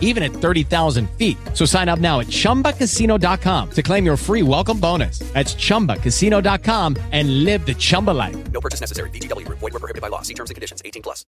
[0.00, 1.36] even at 30,000 feet.
[1.54, 5.20] So sign up now at chumbacasino.com to claim your free welcome bonus.
[5.34, 8.36] That's chumbacasino.com and live the Chumba life.
[8.50, 9.10] No purchase necessary.
[9.10, 9.60] VGW Group.
[9.60, 10.22] Void were prohibited by law.
[10.22, 10.82] See terms and conditions.
[10.84, 11.24] 18 plus.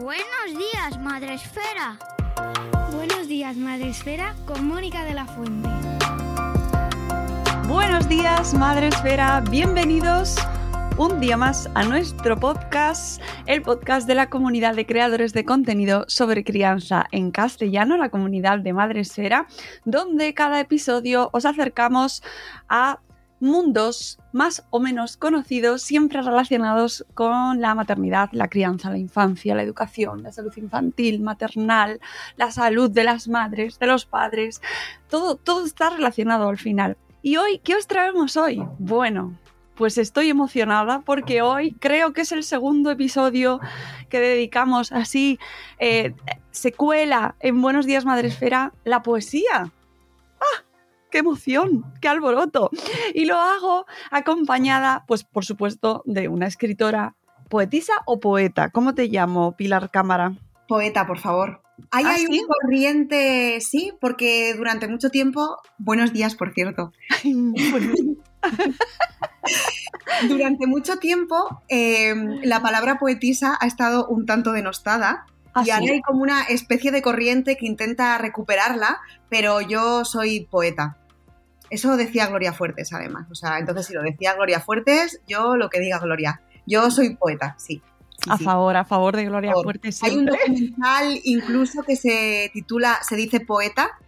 [0.00, 1.98] Buenos días, Madre Esfera.
[2.92, 5.68] Buenos días, Madre Esfera, con Mónica de la Fuente.
[7.66, 9.42] Buenos días, Madre Esfera.
[9.50, 10.36] Bienvenidos
[10.98, 16.06] un día más a nuestro podcast, el podcast de la comunidad de creadores de contenido
[16.08, 19.46] sobre crianza en castellano, la comunidad de Madre Esfera,
[19.84, 22.22] donde cada episodio os acercamos
[22.70, 23.00] a
[23.40, 29.62] mundos más o menos conocidos, siempre relacionados con la maternidad, la crianza, la infancia, la
[29.62, 32.00] educación, la salud infantil, maternal,
[32.36, 34.62] la salud de las madres, de los padres,
[35.10, 36.96] todo, todo está relacionado al final.
[37.20, 38.62] ¿Y hoy qué os traemos hoy?
[38.78, 39.36] Bueno,
[39.76, 43.60] pues estoy emocionada porque hoy creo que es el segundo episodio
[44.08, 45.38] que dedicamos así,
[45.78, 46.14] eh,
[46.50, 49.72] secuela en Buenos Días Madresfera, la poesía.
[50.40, 50.64] ¡Ah!
[51.10, 51.84] ¡Qué emoción!
[52.00, 52.70] ¡Qué alboroto!
[53.14, 57.14] Y lo hago acompañada, pues por supuesto, de una escritora,
[57.48, 58.70] poetisa o poeta.
[58.70, 60.32] ¿Cómo te llamo, Pilar Cámara?
[60.66, 61.65] Poeta, por favor.
[61.90, 62.40] Ahí ¿Ah, hay sí?
[62.40, 66.92] un corriente, sí, porque durante mucho tiempo, buenos días, por cierto,
[70.28, 75.26] durante mucho tiempo eh, la palabra poetisa ha estado un tanto denostada
[75.56, 75.92] ¿Ah, y ahora sí?
[75.92, 79.00] hay como una especie de corriente que intenta recuperarla,
[79.30, 80.98] pero yo soy poeta.
[81.70, 83.26] Eso decía Gloria Fuertes, además.
[83.30, 86.42] O sea, entonces si lo decía Gloria Fuertes, yo lo que diga Gloria.
[86.66, 87.80] Yo soy poeta, sí.
[88.22, 88.44] Sí, A sí.
[88.44, 89.52] favor, a favor de Gloria.
[89.52, 93.98] Fuerte Hay un documental incluso que se titula Se dice poeta,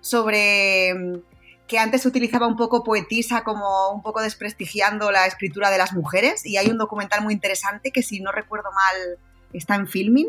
[0.00, 1.18] sobre mm,
[1.66, 5.92] que antes se utilizaba un poco poetisa como un poco desprestigiando la escritura de las
[5.94, 9.18] mujeres y hay un documental muy interesante que si no recuerdo mal
[9.52, 10.28] está en filming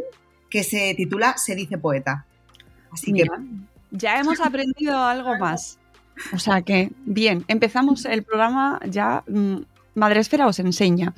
[0.50, 2.26] que se titula Se dice poeta.
[2.92, 3.40] Así que Mira,
[3.92, 5.78] ya hemos aprendido algo más.
[6.34, 9.24] O sea que, bien, empezamos el programa ya.
[9.98, 11.14] Mm, Madre Esfera os enseña.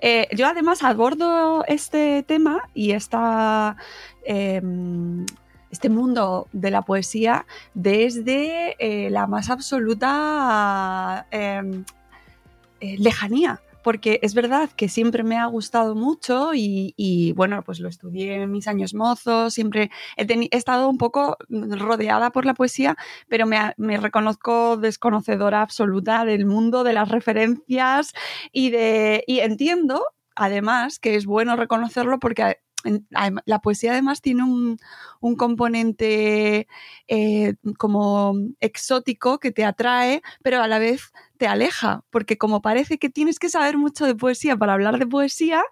[0.00, 3.76] Eh, yo además abordo este tema y esta,
[4.24, 4.62] eh,
[5.70, 11.82] este mundo de la poesía desde eh, la más absoluta eh,
[12.80, 13.60] eh, lejanía.
[13.82, 18.50] Porque es verdad que siempre me ha gustado mucho y, bueno, pues lo estudié en
[18.50, 22.96] mis años mozos, siempre he, estado un poco rodeada por la poesía,
[23.28, 28.12] pero me, me reconozco desconocedora absoluta del mundo, de las referencias
[28.52, 30.04] y, de, y entiendo,
[30.34, 32.58] además, que es bueno reconocerlo porque
[33.44, 34.78] la poesía además tiene un,
[35.20, 36.66] un componente
[37.08, 42.98] eh, como exótico que te atrae, pero a la vez te aleja, porque como parece
[42.98, 45.62] que tienes que saber mucho de poesía para hablar de poesía,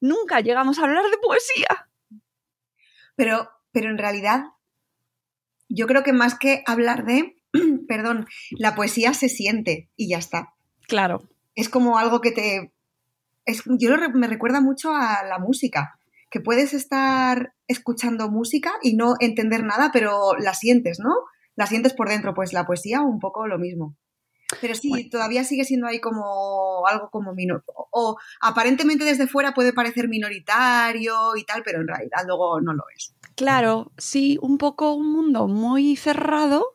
[0.00, 1.88] nunca llegamos a hablar de poesía.
[3.16, 4.44] Pero, pero en realidad,
[5.68, 7.36] yo creo que más que hablar de,
[7.88, 10.54] perdón, la poesía se siente y ya está.
[10.86, 12.72] Claro, Es como algo que te...
[13.46, 15.98] Es, yo me recuerda mucho a la música,
[16.34, 21.14] que puedes estar escuchando música y no entender nada, pero la sientes, ¿no?
[21.54, 23.94] La sientes por dentro, pues la poesía un poco lo mismo.
[24.60, 25.08] Pero sí, Bueno.
[25.12, 27.62] todavía sigue siendo ahí como algo como minor.
[27.68, 32.72] O, o aparentemente desde fuera puede parecer minoritario y tal, pero en realidad luego no
[32.74, 33.14] lo es.
[33.36, 36.73] Claro, sí, un poco un mundo muy cerrado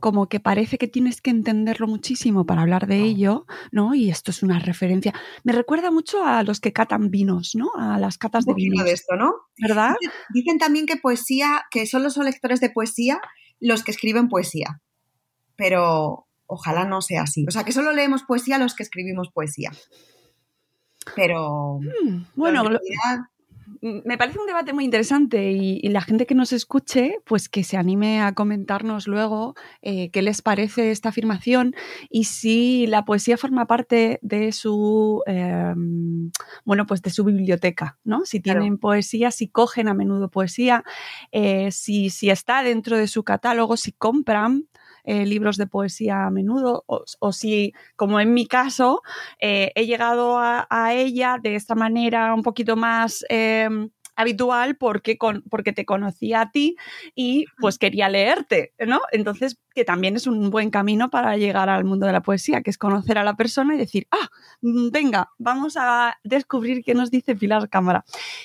[0.00, 3.94] como que parece que tienes que entenderlo muchísimo para hablar de ello, ¿no?
[3.94, 5.12] Y esto es una referencia.
[5.44, 7.70] Me recuerda mucho a los que catan vinos, ¿no?
[7.76, 8.84] A las catas de vinos.
[8.84, 9.32] de esto, ¿no?
[9.60, 9.94] ¿Verdad?
[10.32, 13.20] Dicen, también que poesía, que solo son lectores de poesía
[13.60, 14.80] los que escriben poesía.
[15.56, 17.44] Pero ojalá no sea así.
[17.48, 19.72] O sea, que solo leemos poesía los que escribimos poesía.
[21.16, 23.28] Pero Mm, Bueno, realidad,
[23.82, 27.64] me parece un debate muy interesante y, y la gente que nos escuche, pues que
[27.64, 31.74] se anime a comentarnos luego eh, qué les parece esta afirmación
[32.10, 35.74] y si la poesía forma parte de su, eh,
[36.64, 38.24] bueno, pues de su biblioteca, ¿no?
[38.24, 38.60] Si Claro.
[38.60, 40.84] tienen poesía, si cogen a menudo poesía,
[41.32, 44.68] eh, si, si está dentro de su catálogo, si compran
[45.08, 49.00] eh, libros de poesía a menudo o, o si, como en mi caso,
[49.40, 53.68] eh, he llegado a, a ella de esta manera un poquito más eh,
[54.18, 56.76] habitual porque, con, porque te conocía a ti
[57.14, 59.00] y pues quería leerte, ¿no?
[59.12, 62.70] Entonces, que también es un buen camino para llegar al mundo de la poesía, que
[62.70, 64.28] es conocer a la persona y decir, ah,
[64.60, 68.04] mm, venga, vamos a descubrir qué nos dice Pilar Cámara.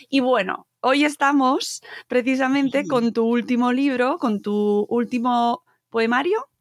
[0.09, 6.52] Y bueno, hoy estamos precisamente con tu último libro, con tu último poemario.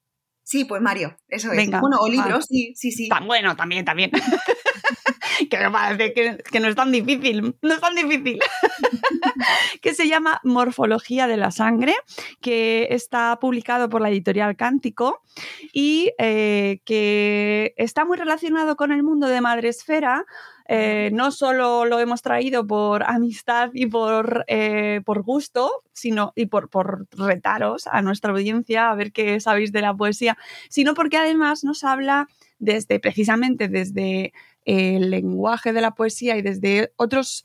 [0.42, 1.56] Sí, pues Mario, eso es.
[1.56, 3.08] Venga, bueno, o libros, sí, sí, sí.
[3.08, 4.10] Tan bueno, también, también.
[5.50, 8.38] que me parece que, que no es tan difícil, no es tan difícil.
[9.82, 11.94] que se llama Morfología de la Sangre,
[12.40, 15.22] que está publicado por la editorial Cántico
[15.72, 20.24] y eh, que está muy relacionado con el mundo de Madresfera.
[20.74, 26.46] Eh, no solo lo hemos traído por amistad y por, eh, por gusto, sino y
[26.46, 30.38] por, por retaros a nuestra audiencia a ver qué sabéis de la poesía,
[30.70, 32.26] sino porque además nos habla
[32.58, 34.32] desde precisamente desde
[34.64, 37.44] el lenguaje de la poesía y desde otros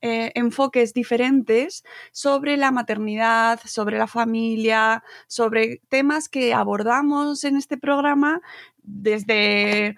[0.00, 7.76] eh, enfoques diferentes sobre la maternidad, sobre la familia, sobre temas que abordamos en este
[7.76, 8.40] programa
[8.82, 9.96] desde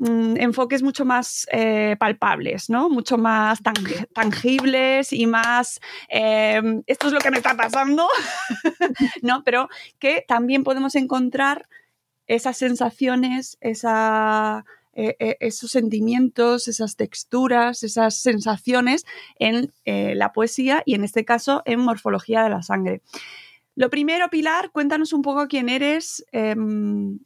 [0.00, 2.88] mm, enfoques mucho más eh, palpables, ¿no?
[2.90, 8.08] Mucho más tang- tangibles y más eh, esto es lo que me está pasando,
[9.22, 9.44] ¿no?
[9.44, 9.68] Pero
[9.98, 11.68] que también podemos encontrar
[12.26, 19.04] esas sensaciones, eh, eh, esos sentimientos, esas texturas, esas sensaciones
[19.38, 23.00] en eh, la poesía y en este caso en morfología de la sangre.
[23.76, 27.18] Lo primero, Pilar, cuéntanos un poco quién eres em,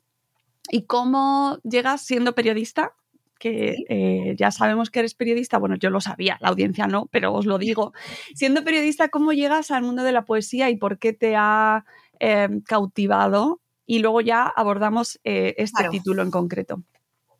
[0.70, 2.92] y cómo llegas siendo periodista.
[3.38, 7.34] Que eh, ya sabemos que eres periodista, bueno, yo lo sabía, la audiencia no, pero
[7.34, 7.92] os lo digo.
[8.34, 11.84] Siendo periodista, ¿cómo llegas al mundo de la poesía y por qué te ha
[12.20, 13.60] em, cautivado?
[13.86, 15.90] Y luego ya abordamos eh, este Claro.
[15.90, 16.82] título en concreto.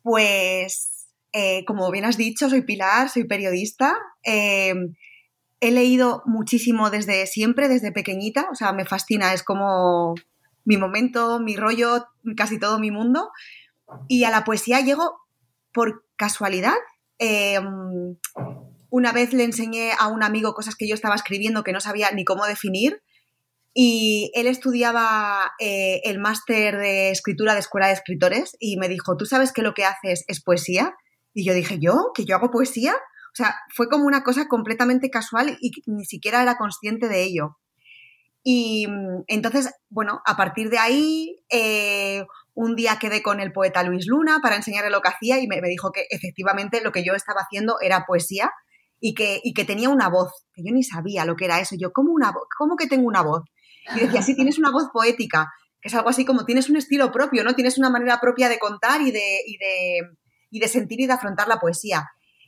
[0.03, 3.95] Pues, eh, como bien has dicho, soy Pilar, soy periodista.
[4.23, 4.73] Eh,
[5.59, 8.47] he leído muchísimo desde siempre, desde pequeñita.
[8.51, 10.13] O sea, me fascina, es como
[10.65, 13.31] mi momento, mi rollo, casi todo mi mundo.
[14.07, 15.19] Y a la poesía llego
[15.71, 16.75] por casualidad.
[17.19, 17.59] Eh,
[18.89, 22.11] una vez le enseñé a un amigo cosas que yo estaba escribiendo que no sabía
[22.11, 23.01] ni cómo definir.
[23.73, 29.17] Y él estudiaba eh, el máster de escritura de Escuela de Escritores y me dijo,
[29.17, 30.95] ¿tú sabes que lo que haces es poesía?
[31.33, 32.11] Y yo dije, ¿yo?
[32.15, 32.93] ¿Que yo hago poesía?
[32.93, 37.57] O sea, fue como una cosa completamente casual y ni siquiera era consciente de ello.
[38.47, 43.81] Y mm, entonces, bueno, a partir de ahí, eh, un día quedé con el poeta
[43.81, 47.03] Luis Luna para enseñarle lo que hacía y me, me dijo que efectivamente lo que
[47.03, 48.51] yo estaba haciendo era poesía
[48.99, 51.75] y que, y que tenía una voz, que yo ni sabía lo que era eso.
[51.75, 53.41] Yo, ¿cómo, una ¿cómo que tengo una voz?
[53.95, 57.11] Y decía, sí, tienes una voz poética, que es algo así como tienes un estilo
[57.11, 57.55] propio, ¿no?
[57.55, 60.01] Tienes una manera propia de contar y de, y de,
[60.51, 62.05] y de sentir y de afrontar la poesía.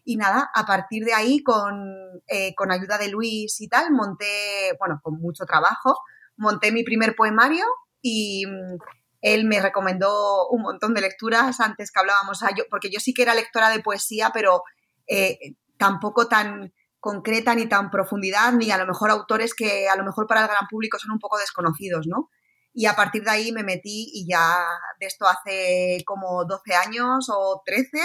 [0.09, 1.83] Y nada, a partir de ahí, con,
[2.27, 5.99] eh, con ayuda de Luis y tal, monté, bueno, con mucho trabajo,
[6.37, 7.65] monté mi primer poemario
[8.01, 8.77] y mm,
[9.19, 13.13] él me recomendó un montón de lecturas antes que hablábamos, ah, yo, porque yo sí
[13.13, 14.63] que era lectora de poesía, pero
[15.07, 20.05] eh, tampoco tan concreta ni tan profundidad, ni a lo mejor autores que a lo
[20.05, 22.29] mejor para el gran público son un poco desconocidos, ¿no?
[22.73, 24.63] Y a partir de ahí me metí y ya
[25.01, 27.99] de esto hace como 12 años o 13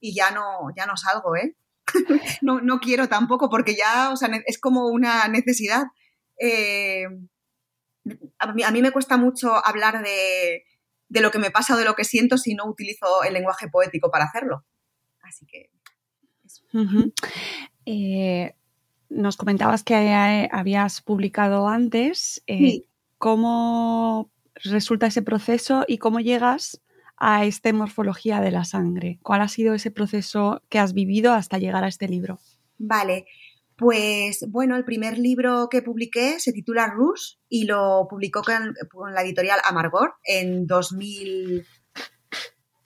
[0.00, 1.56] y ya no, ya no salgo, ¿eh?
[2.42, 5.84] no, no quiero tampoco porque ya, o sea, es como una necesidad.
[6.38, 7.06] Eh,
[8.38, 10.64] a, mí, a mí me cuesta mucho hablar de,
[11.08, 13.68] de lo que me pasa o de lo que siento si no utilizo el lenguaje
[13.68, 14.64] poético para hacerlo.
[15.22, 15.70] Así que.
[17.84, 18.54] Eh,
[19.08, 22.42] nos comentabas que eh, habías publicado antes.
[22.46, 22.86] eh, Sí.
[23.18, 26.82] ¿Cómo resulta ese proceso y cómo llegas
[27.16, 29.18] a esta morfología de la sangre?
[29.22, 32.38] ¿Cuál ha sido ese proceso que has vivido hasta llegar a este libro?
[32.78, 33.26] Vale,
[33.76, 38.74] Pues bueno, el primer libro que publiqué se titula Rush y lo publicó con,
[39.12, 41.66] la editorial Amargor en 2000,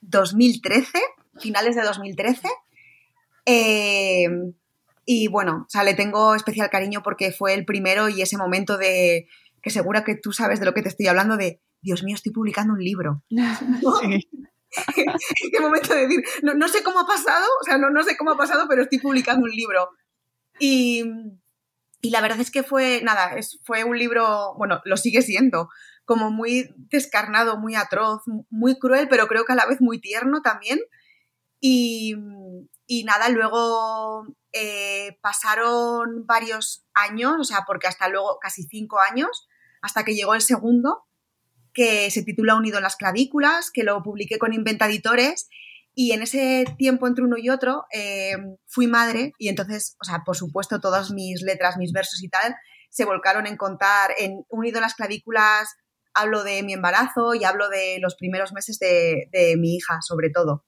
[0.01, 0.99] 2013,
[1.39, 2.49] finales de 2013.
[3.45, 4.27] Eh,
[5.05, 8.77] y bueno, o sea, le tengo especial cariño porque fue el primero y ese momento
[8.77, 9.27] de
[9.61, 12.31] que segura que tú sabes de lo que te estoy hablando de, Dios mío, estoy
[12.31, 13.23] publicando un libro.
[14.01, 14.27] Sí.
[15.51, 18.15] Qué momento de decir, no, no sé cómo ha pasado, o sea, no, no sé
[18.15, 19.89] cómo ha pasado, pero estoy publicando un libro.
[20.59, 21.03] Y,
[22.01, 25.69] y la verdad es que fue, nada, es, fue un libro, bueno, lo sigue siendo,
[26.05, 30.41] como muy descarnado, muy atroz, muy cruel, pero creo que a la vez muy tierno
[30.41, 30.79] también.
[31.59, 32.15] Y,
[32.87, 39.47] y nada, luego eh, pasaron varios años, o sea, porque hasta luego casi cinco años,
[39.81, 41.05] hasta que llegó el segundo,
[41.73, 45.49] que se titula Unido en las clavículas, que lo publiqué con Inventa Editores.
[45.93, 50.23] Y en ese tiempo entre uno y otro eh, fui madre y entonces, o sea,
[50.25, 52.55] por supuesto, todas mis letras, mis versos y tal
[52.89, 55.75] se volcaron en contar, en Unido en las clavículas
[56.13, 60.65] hablo de mi embarazo y hablo de los primeros meses de, mi hija, sobre todo.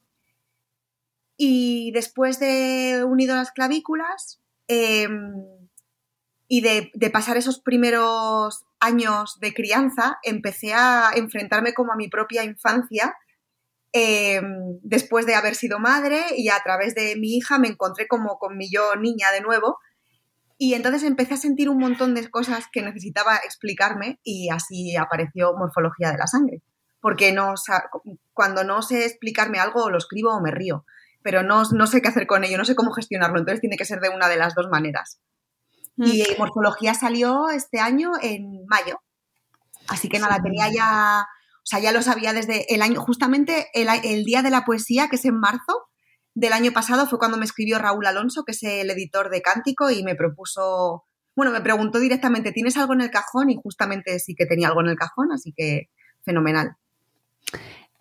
[1.36, 5.10] Y después de Unido en las clavículas eh,
[6.48, 12.44] y de pasar esos primeros años de crianza, empecé a enfrentarme como a mi propia
[12.44, 13.16] infancia
[13.94, 14.42] eh,
[14.82, 18.58] después de haber sido madre y a través de mi hija me encontré como con
[18.58, 19.78] mi yo niña de nuevo
[20.58, 25.54] y entonces empecé a sentir un montón de cosas que necesitaba explicarme y así apareció
[25.56, 26.63] morfología de la sangre.
[27.02, 27.54] Porque no,
[28.32, 30.86] cuando no sé explicarme algo, lo escribo o me río,
[31.22, 33.86] pero no, no sé qué hacer con ello, no sé cómo gestionarlo, entonces tiene que
[33.86, 35.20] ser de una de las dos maneras.
[35.96, 36.04] Mm.
[36.06, 39.02] Y morfología salió este año en mayo.
[39.88, 43.88] Así que nada, tenía ya, o sea, ya lo sabía desde el año, justamente el,
[44.04, 45.88] el día de la poesía, que es en marzo
[46.36, 49.92] del año pasado, fue cuando me escribió Raúl Alonso, que es el editor de Cántico,
[49.92, 51.04] y me propuso,
[51.36, 53.50] bueno, me preguntó directamente, ¿tienes algo en el cajón?
[53.50, 55.90] Y justamente sí que tenía algo en el cajón, así que
[56.24, 56.78] fenomenal.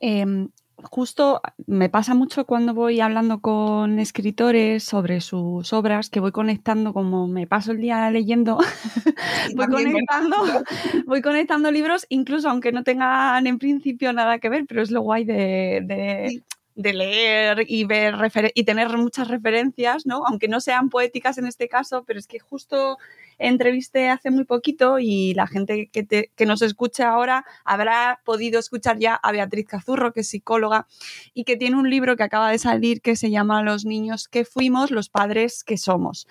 [0.01, 0.49] Em,
[0.85, 6.93] justo me pasa mucho cuando voy hablando con escritores sobre sus obras, que voy conectando,
[6.93, 8.59] como me paso el día leyendo,
[9.57, 10.37] voy, conectando,
[11.07, 15.01] voy conectando libros, incluso aunque no tengan en principio nada que ver, pero es lo
[15.03, 16.43] guay de, de- Sí.
[16.75, 18.15] de leer y ver
[18.55, 20.25] y tener muchas referencias, ¿no?
[20.27, 22.97] Aunque no sean poéticas en este caso, pero es que justo
[23.39, 28.59] entrevisté hace muy poquito y la gente que, te- que nos escucha ahora habrá podido
[28.61, 30.87] escuchar ya a Beatriz Cazurro, que es psicóloga
[31.35, 34.45] y que tiene un libro que acaba de salir que se llama Los niños que
[34.45, 36.27] fuimos, los padres que somos,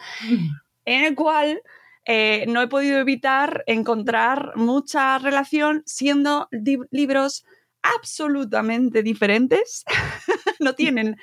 [0.85, 1.61] en el cual
[2.05, 6.47] eh, no he podido evitar encontrar mucha relación siendo
[6.89, 7.45] libros
[7.83, 9.83] absolutamente diferentes,
[10.59, 11.17] no tienen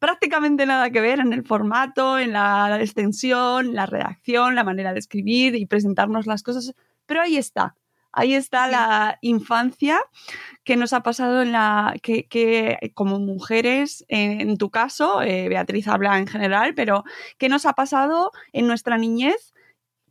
[0.00, 4.98] prácticamente nada que ver en el formato, en la extensión, la redacción, la manera de
[4.98, 6.74] escribir y presentarnos las cosas,
[7.06, 7.76] pero ahí está.
[8.12, 8.72] Ahí está Sí.
[8.72, 10.00] la infancia
[10.64, 15.48] que nos ha pasado en la que, que como mujeres, en, en tu caso, eh,
[15.48, 17.04] Beatriz habla en general, pero
[17.38, 19.54] ¿qué nos ha pasado en nuestra niñez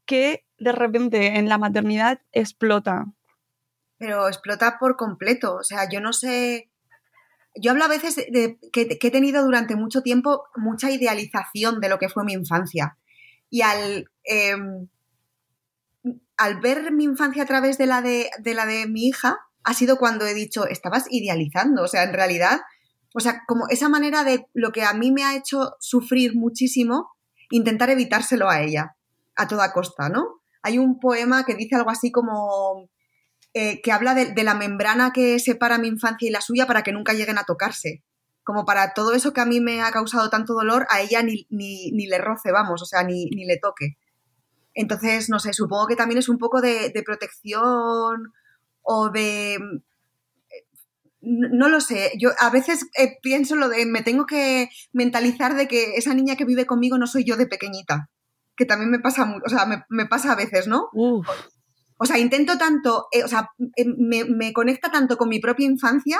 [0.06, 3.06] que de repente en la maternidad explota?
[3.98, 5.56] pero explota por completo.
[5.56, 6.70] O sea, yo no sé.
[7.56, 11.98] Yo hablo a veces de, que, he tenido durante mucho tiempo mucha idealización de lo
[11.98, 12.98] que fue mi infancia.
[13.50, 14.56] Y al, eh,
[16.38, 19.74] al ver mi infancia a través de la de, de la de mi hija, ha
[19.74, 21.84] sido cuando he dicho, estabas idealizando.
[21.84, 22.62] O sea, en realidad,
[23.14, 27.12] o sea, como esa manera de lo que a mí me ha hecho sufrir muchísimo,
[27.50, 28.96] intentar evitárselo a ella,
[29.36, 30.42] a toda costa, ¿no?
[30.62, 32.90] Hay un poema que dice algo así como
[33.54, 36.92] eh, que habla de, la membrana que separa mi infancia y la suya para que
[36.92, 38.04] nunca lleguen a tocarse.
[38.44, 41.48] Como para todo eso que a mí me ha causado tanto dolor, a ella ni,
[41.50, 43.98] ni, ni le roce, vamos, o sea, ni, ni le toque.
[44.74, 48.34] Entonces, no sé, supongo que también es un poco de, protección
[48.82, 49.56] o de...
[49.56, 49.60] eh,
[51.22, 55.68] No, lo sé, yo a veces eh, pienso lo de me tengo que mentalizar de
[55.68, 58.10] que esa niña que vive conmigo no soy yo de pequeñita,
[58.56, 60.90] que también me pasa, o sea, me pasa a veces, ¿no?
[60.94, 61.28] Uf,
[62.00, 65.66] O sea, intento tanto, eh, o sea, eh, me, me conecta tanto con mi propia
[65.68, 66.20] infancia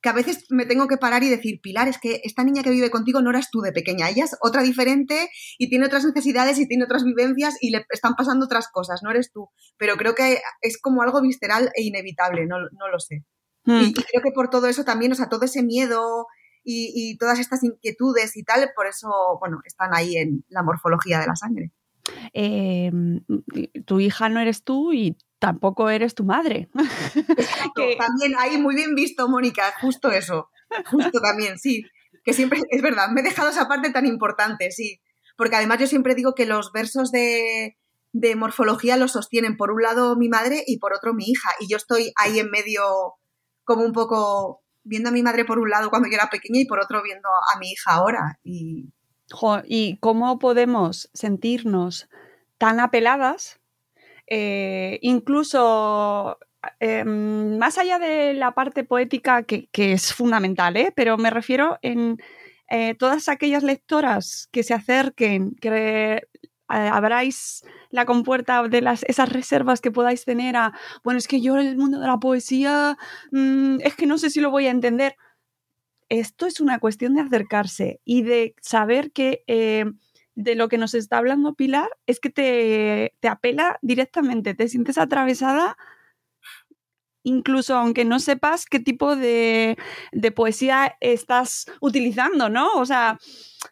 [0.00, 2.70] que a veces me tengo que parar y decir, Pilar, es que esta niña que
[2.70, 6.58] vive contigo no eras tú de pequeña, ella es otra diferente y tiene otras necesidades
[6.60, 9.48] y tiene otras vivencias y le están pasando otras cosas, no eres tú.
[9.76, 13.24] Pero creo que es como algo visceral e inevitable, no, no lo sé.
[13.64, 16.26] mm, Y, y creo que por todo eso también, o sea, todo ese miedo
[16.62, 19.08] y, y todas estas inquietudes y tal, por eso,
[19.40, 21.72] bueno, están ahí en la morfología de la sangre.
[22.32, 22.90] Eh,
[23.86, 26.68] tu hija no eres tú y tampoco eres tu madre.
[27.74, 30.50] Que- También ahí muy bien visto, Mónica, justo eso.
[30.86, 31.84] Justo también, sí.
[32.24, 35.00] Que siempre, es verdad, me he dejado esa parte tan importante, sí.
[35.36, 37.76] porque además yo siempre digo que los versos de,
[38.12, 41.68] de morfología los sostienen por un lado mi madre y por otro mi hija, y
[41.70, 42.82] yo estoy ahí en medio
[43.64, 46.66] como un poco viendo a mi madre por un lado cuando yo era pequeña y
[46.66, 48.38] por otro viendo a mi hija ahora.
[48.42, 48.90] Y,
[49.66, 52.08] ¿Y cómo podemos sentirnos
[52.58, 53.60] tan apeladas?
[54.28, 56.38] eh, incluso
[56.80, 60.92] eh, más allá de la parte poética, que, que es fundamental, ¿eh?
[60.94, 62.18] pero me refiero en
[62.68, 66.22] eh, todas aquellas lectoras que se acerquen, que
[66.70, 71.56] abráis la compuerta de las, esas reservas que podáis tener a, bueno, es que yo
[71.56, 72.98] el mundo de la poesía,
[73.32, 75.16] mm, es que no sé si lo voy a entender.
[76.08, 79.84] Esto es una cuestión de acercarse y de saber que eh,
[80.34, 84.98] de lo que nos está hablando Pilar es que te, te apela directamente, te sientes
[84.98, 85.76] atravesada
[87.24, 89.76] incluso aunque no sepas qué tipo de,
[90.12, 92.72] de, poesía estás utilizando, ¿no?
[92.74, 93.18] O sea,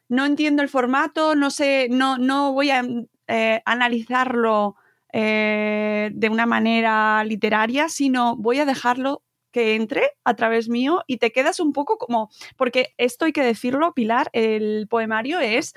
[0.08, 2.84] no entiendo el formato, no sé, no, no voy a
[3.28, 4.76] eh, analizarlo
[5.12, 9.22] eh, de una manera literaria, sino voy a dejarlo
[9.56, 13.42] que entre a través mío y te quedas un poco como, porque esto hay que
[13.42, 15.72] decirlo, Pilar, el poemario es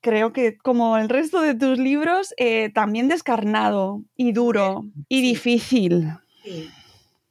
[0.00, 6.08] creo que como el resto de tus libros, eh, también descarnado y duro y difícil.
[6.42, 6.68] Sí.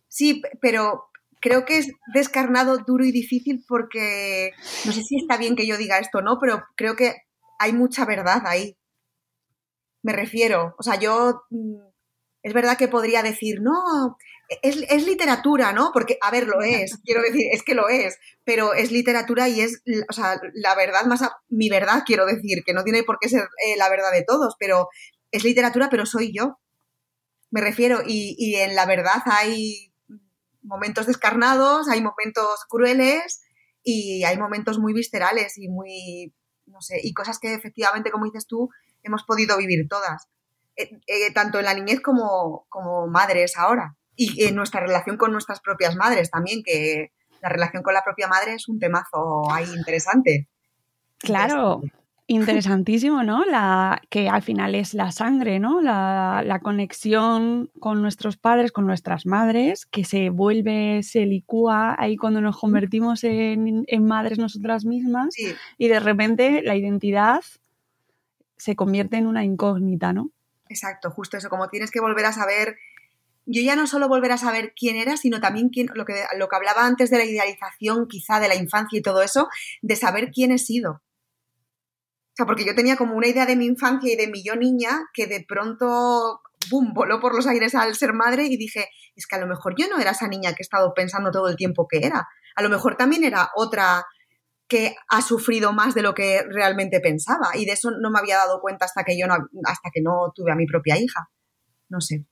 [0.08, 1.10] Sí, pero
[1.42, 4.52] creo que es descarnado, duro y difícil porque
[4.86, 7.16] no sé si está bien que yo diga esto no, pero creo que
[7.60, 8.78] hay mucha verdad ahí.
[10.04, 11.92] Me refiero, o sea, yo mm,
[12.44, 14.18] es verdad que podría decir, no,
[14.62, 15.92] es, es literatura, ¿no?
[15.94, 19.62] Porque, a ver, lo es, quiero decir, es que lo es, pero es literatura y
[19.62, 23.18] es, o sea, la verdad más, a- mi verdad, quiero decir, que no tiene por
[23.20, 24.88] qué ser eh, la verdad de todos, pero
[25.32, 26.60] es literatura, pero soy yo.
[27.52, 29.94] Me refiero, y, y en la verdad hay
[30.64, 33.42] momentos descarnados, hay momentos crueles
[33.84, 36.34] y hay momentos muy viscerales y muy,
[36.68, 38.70] no sé, y cosas que efectivamente, como dices tú,
[39.04, 40.28] hemos podido vivir todas,
[40.78, 43.98] eh, eh, tanto en la niñez como, como madres ahora,
[44.30, 47.12] y en nuestra relación con nuestras propias madres también, que
[47.42, 50.48] la relación con la propia madre es un temazo ahí interesante.
[51.18, 51.82] Claro,
[52.28, 53.46] interesantísimo, ¿no?
[53.46, 55.82] La, que al final es la sangre, ¿no?
[55.82, 62.16] La, la conexión con nuestros padres, con nuestras madres, que se vuelve, se licúa ahí
[62.16, 67.42] cuando nos convertimos en, en madres nosotras mismas Sí, y de repente la identidad
[68.58, 70.30] se convierte en una incógnita, ¿no?
[70.70, 72.78] Exacto, justo eso, como tienes que volver a saber,
[73.46, 76.48] yo ya no solo volver a saber quién eras, sino también quién, lo, que, lo
[76.48, 79.48] que hablaba antes de la idealización quizá de la infancia y todo eso,
[79.82, 80.92] de saber quién he sido.
[80.92, 84.56] O sea, porque yo tenía como una idea de mi infancia y de mi yo
[84.56, 89.28] niña que de pronto, ¡bum!, voló por los aires al ser madre y dije, es
[89.28, 91.58] que a lo mejor yo no era esa niña que he estado pensando todo el
[91.58, 92.28] tiempo que era.
[92.56, 94.06] A lo mejor también era otra
[94.68, 98.38] que ha sufrido más de lo que realmente pensaba y de eso no me había
[98.38, 101.30] dado cuenta hasta que yo no, hasta que no tuve a mi propia hija.
[101.90, 102.26] No sé.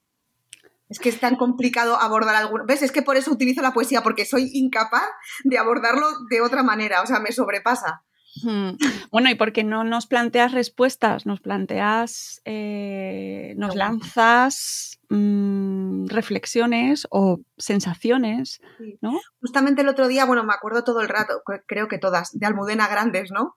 [0.90, 2.58] Es que es tan complicado abordar algo.
[2.68, 2.82] ¿Ves?
[2.82, 5.08] Es que por eso utilizo la poesía, porque soy incapaz
[5.44, 7.02] de abordarlo de otra manera.
[7.02, 8.04] O sea, me sobrepasa.
[8.44, 8.72] Hmm.
[9.12, 17.42] Bueno, y porque no nos planteas respuestas, nos planteas, eh, nos lanzas mmm, reflexiones o
[17.58, 18.62] sensaciones,
[19.02, 19.20] ¿no?
[19.42, 22.88] Justamente el otro día, bueno, me acuerdo todo el rato, creo que todas, de Almudena
[22.88, 23.56] Grandes, ¿no?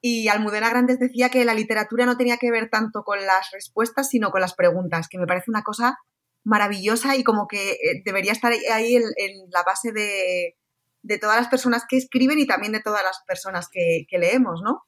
[0.00, 4.08] Y Almudena Grandes decía que la literatura no tenía que ver tanto con las respuestas,
[4.08, 5.98] sino con las preguntas, que me parece una cosa
[6.46, 9.02] maravillosa y como que eh, debería estar ahí en,
[9.50, 10.56] la base de,
[11.02, 14.60] de, todas las personas que escriben y también de todas las personas que, que, leemos,
[14.62, 14.84] ¿no?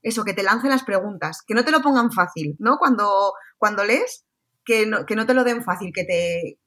[0.00, 2.78] Eso, que te lancen las preguntas, que no te lo pongan fácil, ¿no?
[2.78, 4.24] Cuando, cuando lees,
[4.64, 6.58] que no, que no te lo den fácil, que te,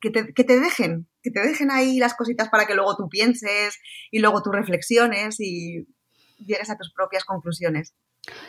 [0.00, 3.06] que te, que te dejen, que te dejen ahí las cositas para que luego tú
[3.10, 3.78] pienses
[4.10, 5.86] y luego tú reflexiones y
[6.38, 7.94] llegues a tus propias conclusiones.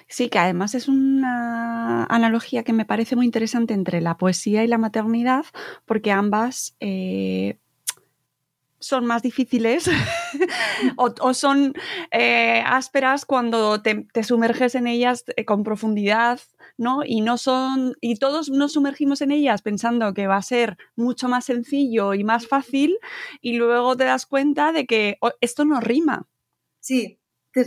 [0.07, 4.67] Sí, que además es una analogía que me parece muy interesante entre la poesía y
[4.67, 5.45] la maternidad,
[5.85, 7.57] porque ambas eh,
[8.79, 9.89] son más difíciles
[10.97, 11.73] o, son
[12.11, 16.41] eh, ásperas cuando te, sumerges en ellas eh, con profundidad,
[16.77, 17.01] ¿no?
[17.05, 17.95] Y no son.
[18.01, 22.23] Y todos nos sumergimos en ellas pensando que va a ser mucho más sencillo y
[22.23, 22.97] más fácil,
[23.39, 26.27] y luego te das cuenta de que esto no rima.
[26.79, 27.20] Sí,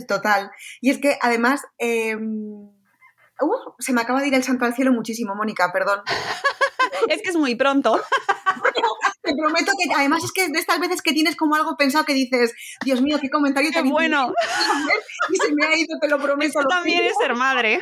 [0.07, 0.51] total.
[0.81, 1.63] Y es que además.
[1.79, 6.01] Eh, uh, se me acaba de ir el santo al cielo muchísimo, Mónica, perdón.
[7.09, 8.01] es que es muy pronto.
[9.21, 12.13] Te prometo que además es que de estas veces que tienes como algo pensado que
[12.13, 14.31] dices, Dios mío, qué comentario qué bueno.
[15.29, 16.59] Y se me ha ido, te lo prometo.
[16.59, 17.81] Eso también es ser madre.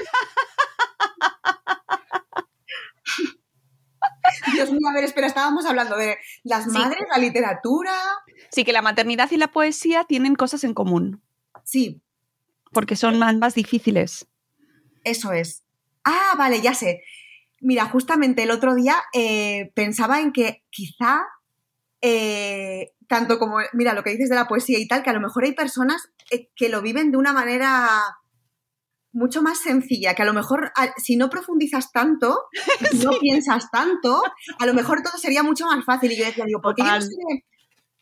[4.54, 7.92] Dios mío, a ver, espera, estábamos hablando de las madres, la literatura.
[8.50, 11.22] Sí, que la maternidad y la poesía tienen cosas en común.
[11.64, 12.02] Sí.
[12.72, 14.28] porque son más, más difíciles.
[15.04, 15.64] Eso es.
[16.04, 17.02] Ah, vale, ya sé.
[17.62, 21.22] Mira, justamente el otro día eh, pensaba en que quizá,
[22.02, 25.22] eh, tanto como, mira, lo que dices de la poesía y tal, que a lo
[25.22, 27.88] mejor hay personas eh, que lo viven de una manera
[29.12, 32.40] mucho más sencilla, que a lo mejor a- si no profundizas tanto,
[32.92, 34.24] si no piensas tanto,
[34.60, 36.12] a lo mejor todo sería mucho más fácil.
[36.12, 37.46] Y yo decía, digo, ¿por qué yo no seré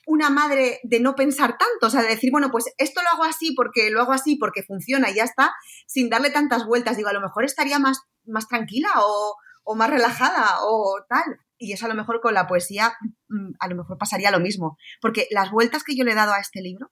[0.07, 1.87] una madre de no pensar tanto?
[1.87, 4.63] O sea, de decir, bueno, pues esto lo hago así porque lo hago así porque
[4.63, 5.53] funciona y ya está,
[5.87, 6.97] sin darle tantas vueltas.
[6.97, 11.23] Digo, a lo mejor estaría más, más tranquila o, o más relajada o tal.
[11.57, 12.93] Y eso a lo mejor con la poesía,
[13.29, 14.77] mm, a lo mejor pasaría lo mismo.
[15.01, 16.91] Porque las vueltas que yo le he dado a este libro,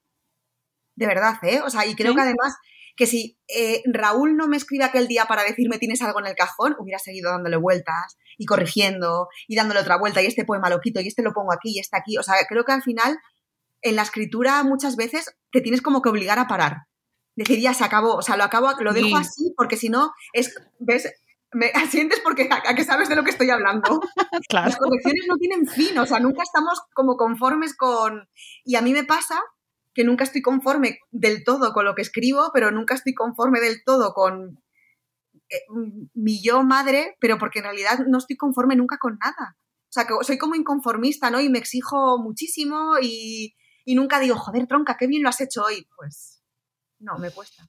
[0.95, 1.61] de verdad, ¿eh?
[1.61, 2.15] O sea, y creo Sí.
[2.17, 2.55] que además
[2.99, 6.35] que si eh, Raúl no me escribe aquel día para decirme tienes algo en el
[6.35, 10.81] cajón, hubiera seguido dándole vueltas y corrigiendo y dándole otra vuelta y este poema lo
[10.81, 12.17] quito y este lo pongo aquí y este aquí.
[12.17, 13.17] O sea, creo que al final
[13.83, 16.87] en la escritura muchas veces te tienes como que obligar a parar.
[17.37, 19.15] Decir, ya se acabó, o sea, lo acabo, lo dejo Sí.
[19.15, 21.09] así porque si no, es, ves,
[21.53, 24.01] me asientes porque a, a que sabes de lo que estoy hablando.
[24.49, 24.67] Claro.
[24.67, 28.27] Las correcciones no tienen fin, o sea, nunca estamos como conformes con...
[28.65, 29.39] Y a mí me pasa
[29.93, 33.83] que nunca estoy conforme del todo con lo que escribo, pero nunca estoy conforme del
[33.83, 34.61] todo con
[35.49, 35.61] eh,
[36.13, 39.57] mi yo madre, pero porque en realidad no estoy conforme nunca con nada.
[39.57, 41.41] O sea, que soy como inconformista, ¿no?
[41.41, 45.63] Y me exijo muchísimo y, y nunca digo, joder, tronca, qué bien lo has hecho
[45.63, 45.87] hoy.
[45.97, 46.43] Pues
[46.99, 47.63] no, me cuesta.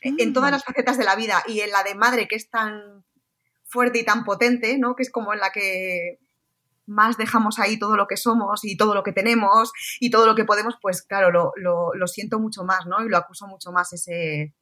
[0.00, 2.48] En- En todas las facetas de la vida y en la de madre, que es
[2.48, 3.04] tan
[3.64, 4.96] fuerte y tan potente, ¿no?
[4.96, 6.18] Que es como en la que
[6.92, 10.34] más dejamos ahí todo lo que somos y todo lo que tenemos y todo lo
[10.34, 13.04] que podemos, pues claro, lo, lo- siento mucho más, ¿no?
[13.04, 14.54] Y lo acuso mucho más ese,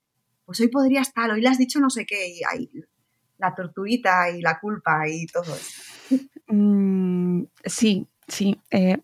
[0.45, 2.71] pues hoy podrías tal, hoy le has dicho no sé qué, y ahí
[3.39, 5.83] la torturita y la culpa y todo eso.
[6.49, 8.61] Mm, sí, sí.
[8.71, 8.99] Eh,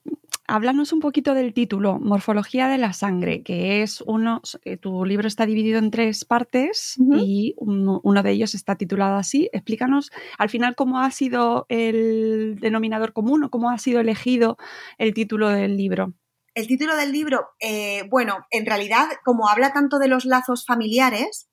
[0.48, 5.28] háblanos un poquito del título, Morfología de la sangre, que es uno, eh, tu libro
[5.28, 9.48] está dividido en tres partes y uno, uno de ellos está titulado así.
[9.52, 14.56] Explícanos al final cómo ha sido el denominador común o cómo ha sido elegido
[14.98, 16.14] el título del libro.
[16.54, 21.50] El título del libro, eh, bueno, en realidad, como habla tanto de los lazos familiares,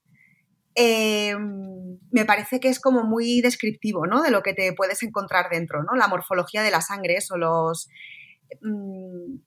[0.75, 1.36] eh,
[2.12, 4.21] me parece que es como muy descriptivo, ¿no?
[4.21, 5.95] De lo que te puedes encontrar dentro, ¿no?
[5.95, 7.89] La morfología de la sangre, eso, los...
[8.62, 9.38] mm,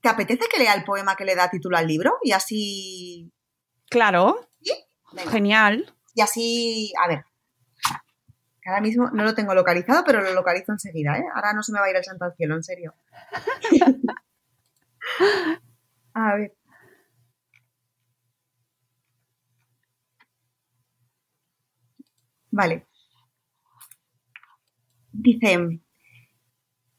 [0.00, 2.18] ¿Te apetece que lea el poema que le da título al libro?
[2.22, 3.32] Y así...
[3.90, 4.48] Claro,
[5.30, 5.94] genial.
[6.14, 7.24] Y así, a ver.
[8.66, 11.24] Ahora mismo no lo tengo localizado, pero lo localizo enseguida, ¿eh?
[11.34, 12.94] Ahora no se me va a ir el santo al cielo, en serio.
[16.14, 16.54] a ver.
[22.50, 22.86] Vale.
[25.12, 25.80] Dice,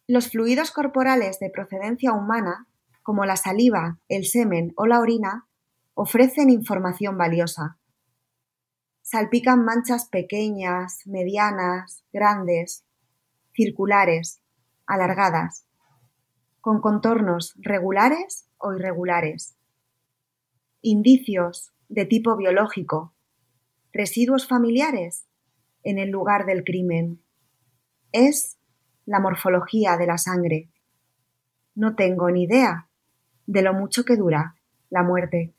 [0.09, 2.67] los fluidos corporales de procedencia humana,
[3.03, 5.47] como la saliva, el semen o la orina,
[5.93, 7.77] ofrecen información valiosa.
[9.03, 12.83] Salpican manchas pequeñas, medianas, grandes,
[13.53, 14.41] circulares,
[14.87, 15.67] alargadas,
[16.59, 19.59] con contornos regulares o irregulares,
[20.81, 23.13] indicios de tipo biológico,
[23.93, 25.27] residuos familiares
[25.83, 27.21] en el lugar del crimen.
[28.11, 28.58] Es
[29.09, 30.69] la morfología de la sangre.
[31.73, 32.87] No tengo ni idea
[33.47, 34.55] de lo mucho que dura
[34.91, 35.55] la muerte.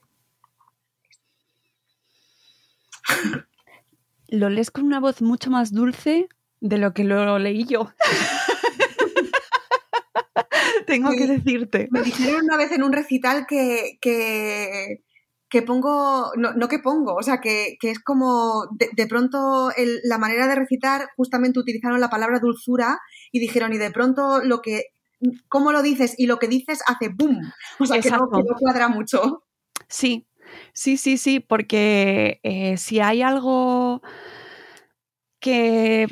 [4.29, 6.29] Lo lees con una voz mucho más dulce
[6.61, 7.93] de lo que lo leí yo.
[10.87, 11.89] Tengo que decirte.
[11.91, 15.03] Me dijeron una vez en un recital que, que,
[15.51, 19.71] que pongo, no, no que pongo, o sea, que, que es como de, de pronto
[19.77, 22.99] el- la manera de recitar, justamente utilizaron la palabra dulzura
[23.33, 24.85] y dijeron, y de pronto lo que,
[25.49, 27.39] cómo lo dices y lo que dices hace boom.
[27.81, 29.45] O sea, que no, que no cuadra mucho.
[29.89, 30.27] Sí,
[30.73, 34.03] sí, sí, sí, porque eh, si hay algo
[35.41, 36.07] que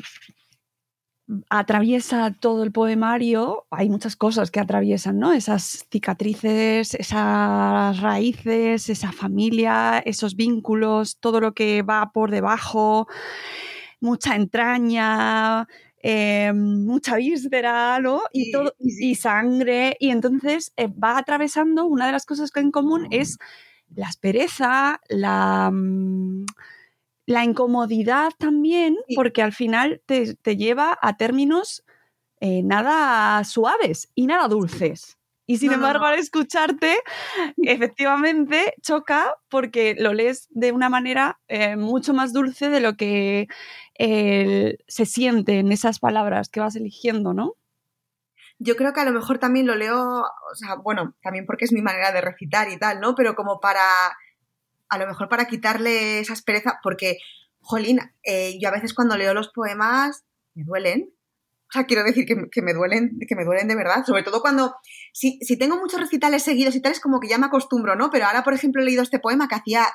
[1.50, 5.32] atraviesa todo el poemario, hay muchas cosas que atraviesan, ¿no?
[5.32, 13.08] Esas cicatrices, esas raíces, esa familia, esos vínculos, todo lo que va por debajo,
[14.00, 15.68] mucha entraña,
[16.02, 18.22] eh, mucha víscera, ¿no?
[18.32, 19.96] Y, todo, y sangre.
[20.00, 23.38] Y entonces eh, va atravesando, una de las cosas que en común es
[23.94, 26.46] la aspereza, la, mm,
[27.28, 29.14] la incomodidad también, Sí.
[29.14, 31.84] porque al final te, te lleva a términos
[32.40, 35.16] eh, nada suaves y nada dulces.
[35.46, 36.12] Y sin No, no, embargo, no.
[36.12, 36.96] al escucharte,
[37.62, 43.48] efectivamente choca porque lo lees de una manera eh, mucho más dulce de lo que
[43.98, 47.54] eh, se siente en esas palabras que vas eligiendo, ¿no?
[48.58, 51.72] Yo creo que a lo mejor también lo leo, o sea, bueno, también porque es
[51.72, 53.14] mi manera de recitar y tal, ¿no?
[53.14, 53.82] Pero como para
[54.88, 57.18] a lo mejor para quitarle esa aspereza, porque,
[57.60, 60.24] jolín, eh, yo a veces cuando leo los poemas
[60.54, 61.10] me duelen.
[61.68, 64.74] O sea, quiero decir que, me duelen, que me duelen de verdad, sobre todo cuando,
[65.12, 68.08] si, si tengo muchos recitales seguidos y tal, es como que ya me acostumbro, ¿no?
[68.10, 69.86] Pero ahora, por ejemplo, he leído este poema que hacía,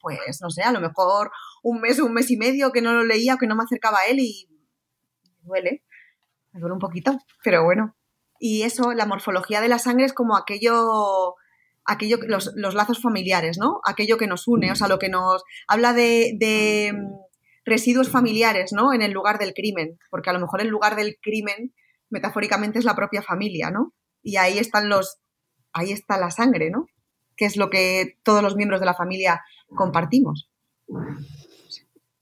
[0.00, 1.30] pues, no sé, a lo mejor
[1.62, 3.64] un mes o un mes y medio que no lo leía o que no me
[3.64, 4.48] acercaba a él y
[5.22, 5.84] me duele,
[6.52, 7.96] me duele un poquito, pero bueno.
[8.38, 11.34] Y eso, la morfología de la sangre es como aquello,
[11.88, 13.80] aquello los, los, lazos familiares, ¿no?
[13.84, 16.92] Aquello que nos une, o sea, lo que nos habla de, de,
[17.64, 18.92] residuos familiares, ¿no?
[18.92, 21.74] En el lugar del crimen, porque a lo mejor el lugar del crimen,
[22.10, 23.94] metafóricamente, es la propia familia, ¿no?
[24.22, 25.18] Y ahí están los,
[25.72, 26.86] ahí está la sangre, ¿no?
[27.36, 29.42] Que es lo que todos los miembros de la familia
[29.74, 30.50] compartimos.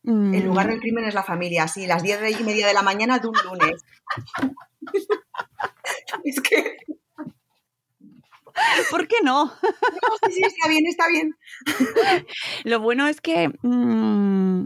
[0.02, 0.34] Mm.
[0.34, 3.18] El lugar del crimen es la familia, sí, las diez y media de la mañana
[3.18, 3.84] de un lunes.
[6.24, 6.76] es que
[8.90, 9.46] ¿Por qué no?
[9.46, 10.30] no?
[10.30, 11.36] Sí, está bien, está bien.
[12.64, 14.64] Lo bueno es que, mmm,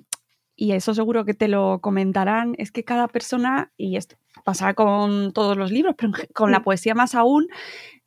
[0.57, 5.33] y eso seguro que te lo comentarán, es que cada persona, y esto pasa con
[5.33, 7.49] todos los libros, pero con la poesía más aún,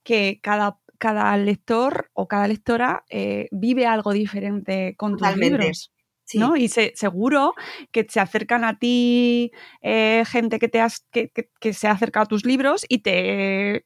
[0.04, 5.92] que cada, cada lector o cada lectora eh, vive algo diferente con tus libros.
[6.26, 6.40] Sí.
[6.40, 6.56] ¿no?
[6.56, 7.54] Y se, seguro
[7.92, 11.92] que se acercan a ti eh, gente que, te has, que, que, que se ha
[11.92, 13.86] acercado a tus libros y te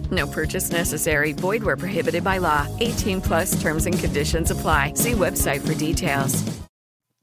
[0.11, 1.33] No purchase necessary.
[1.33, 2.67] Void where prohibited by law.
[2.79, 4.93] 18 plus terms and conditions apply.
[4.95, 6.43] See website for details.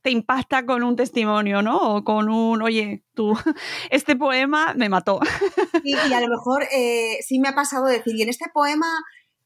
[0.02, 1.76] Te impacta con un testimonio, ¿no?
[1.76, 3.36] O con un, oye, tú,
[3.90, 5.20] este poema me mató.
[5.84, 8.86] Y, y a lo mejor eh, sí me ha pasado decir, y en este poema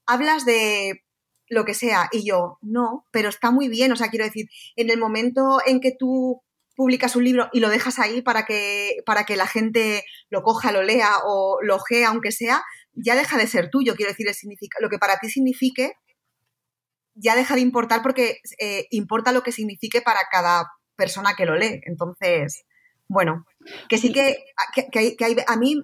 [0.06, 1.02] hablas de
[1.48, 4.90] lo que sea, y yo, no, pero está muy bien, o sea, quiero decir, en
[4.90, 6.42] el momento en que tú
[6.74, 10.72] publicas un libro y lo dejas ahí para que, para que la gente lo coja,
[10.72, 12.62] lo lea o lo ojea, aunque sea,
[12.94, 15.92] ya deja de ser tuyo, quiero decir, significa, lo que para ti signifique
[17.14, 21.56] ya deja de importar porque eh, importa lo que signifique para cada persona que lo
[21.56, 21.80] lee.
[21.84, 22.64] Entonces,
[23.06, 23.44] bueno,
[23.88, 25.76] que sí que, que, que hay, que hay, a mí,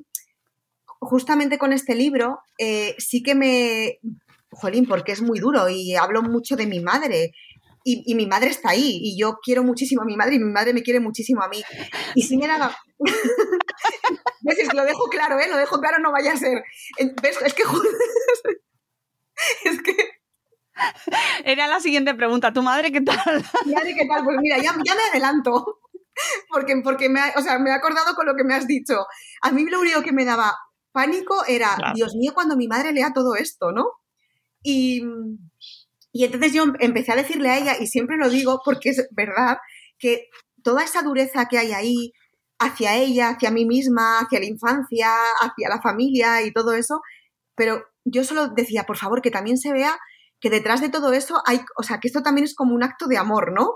[1.01, 3.99] justamente con este libro, eh, sí que me,
[4.51, 7.33] jolín, porque es muy duro y hablo mucho de mi madre.
[7.85, 10.51] Y, y, mi madre está ahí y yo quiero muchísimo a mi madre y mi
[10.51, 11.63] madre me quiere muchísimo a mí.
[12.15, 12.77] Y si me daba...
[14.41, 14.69] ¿Ves?
[14.75, 15.49] Lo dejo claro, ¿eh?
[15.49, 16.63] Lo dejo claro, no vaya a ser.
[17.23, 17.39] ¿Ves?
[17.43, 17.63] Es que...
[19.65, 19.97] es que...
[21.45, 22.53] Era la siguiente pregunta.
[22.53, 23.45] ¿Tu madre qué tal?
[23.65, 24.25] ¿Mi madre qué tal?
[24.25, 25.81] Pues mira, ya, ya me adelanto.
[26.49, 29.07] Porque, porque me, ha, o sea, me he acordado con lo que me has dicho.
[29.43, 30.57] A mí lo único que me daba
[30.93, 31.95] pánico era, claro.
[31.95, 33.93] Dios mío, cuando mi madre lea todo esto, ¿no?
[34.63, 35.03] Y,
[36.19, 39.59] y entonces yo empecé a decirle a ella, y siempre lo digo porque es verdad,
[40.01, 40.27] que
[40.65, 42.13] toda esa dureza que hay ahí
[42.59, 47.03] hacia ella, hacia mí misma, hacia la infancia, hacia la familia y todo eso,
[47.55, 49.97] pero yo solo decía, por favor, que también se vea
[50.41, 53.07] que detrás de todo eso hay, o sea, que esto también es como un acto
[53.07, 53.75] de amor, ¿no?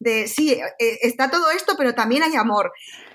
[0.00, 2.72] De sí, eh, está todo esto, pero también hay amor.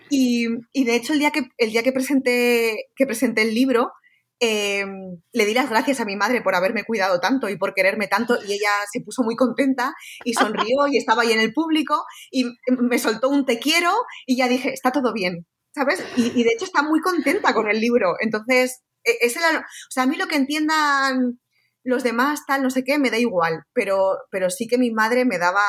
[0.10, 3.92] Y, y, de hecho, el día que, el día que presenté, que presenté el libro,
[4.40, 4.86] eh,
[5.34, 8.38] le di las gracias a mi madre por haberme cuidado tanto y por quererme tanto
[8.48, 12.46] y ella se puso muy contenta y sonrió y estaba ahí en el público y
[12.68, 13.92] me soltó un te quiero
[14.26, 16.04] y ya dije, está todo bien, ¿sabes?
[16.16, 18.16] Y, y de hecho está muy contenta con el libro.
[18.20, 21.40] Entonces, es el, o sea, a mí lo que entiendan
[21.84, 25.26] los demás, tal, no sé qué, me da igual, pero, pero sí que mi madre
[25.26, 25.64] me daba...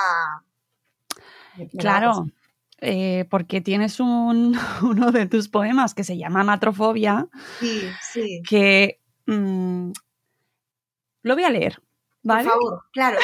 [1.57, 2.13] Me claro.
[2.13, 2.27] Daba
[2.81, 8.43] eh, porque tienes un, uno de tus poemas que se llama Matrofobia, Sí, sí.
[8.49, 9.91] que mm,
[11.23, 11.83] lo voy a leer,
[12.23, 12.45] ¿vale?
[12.45, 13.19] Por favor, claro.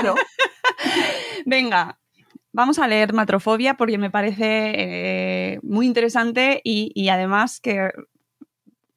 [0.00, 0.14] claro.
[1.46, 1.98] Venga,
[2.52, 7.90] vamos a leer Matrofobia porque me parece eh, muy interesante y, y además que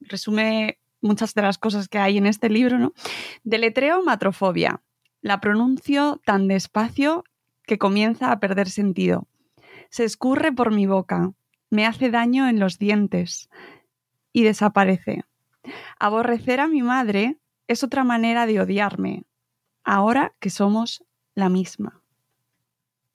[0.00, 2.92] resume muchas de las cosas que hay en este libro, ¿no?
[3.44, 4.80] Deletreo Matrofobia.
[5.20, 7.24] La pronuncio tan despacio
[7.64, 9.26] que comienza a perder sentido.
[9.90, 11.32] Se escurre por mi boca,
[11.70, 13.48] me hace daño en los dientes
[14.32, 15.24] y desaparece.
[15.98, 19.24] Aborrecer a mi madre es otra manera de odiarme,
[19.84, 22.02] ahora que somos la misma.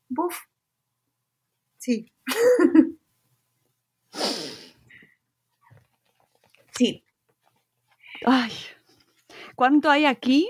[0.10, 0.38] Buf.
[1.78, 2.12] Sí.
[6.72, 7.04] sí.
[8.26, 8.52] Ay,
[9.56, 10.50] ¿cuánto hay aquí?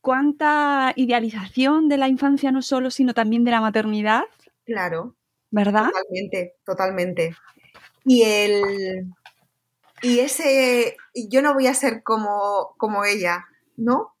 [0.00, 4.24] ¿Cuánta idealización de la infancia no solo, sino también de la maternidad?
[4.64, 5.14] Claro.
[5.50, 5.86] ¿Verdad?
[5.86, 7.36] Totalmente, totalmente.
[8.04, 9.12] Y el.
[10.02, 10.96] Y ese.
[11.14, 14.14] Yo no voy a ser como, como ella, ¿no?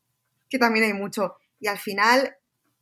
[0.48, 1.36] Que también hay mucho.
[1.60, 2.36] Y al final,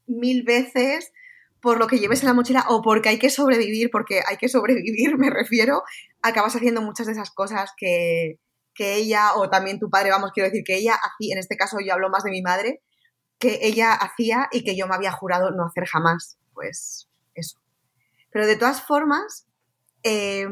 [0.07, 1.13] mil veces,
[1.61, 4.49] por lo que lleves en la mochila o porque hay que sobrevivir, porque hay que
[4.49, 5.83] sobrevivir, me refiero,
[6.23, 8.39] acabas haciendo muchas de esas cosas que,
[8.75, 11.79] que ella, o también tu padre, vamos, quiero decir que ella hacía, en este caso
[11.85, 12.81] yo hablo más de mi madre,
[13.39, 16.39] que ella hacía y que yo me había jurado no hacer jamás.
[16.55, 17.59] Pues eso.
[18.31, 19.47] Pero de todas formas,
[20.03, 20.47] eh,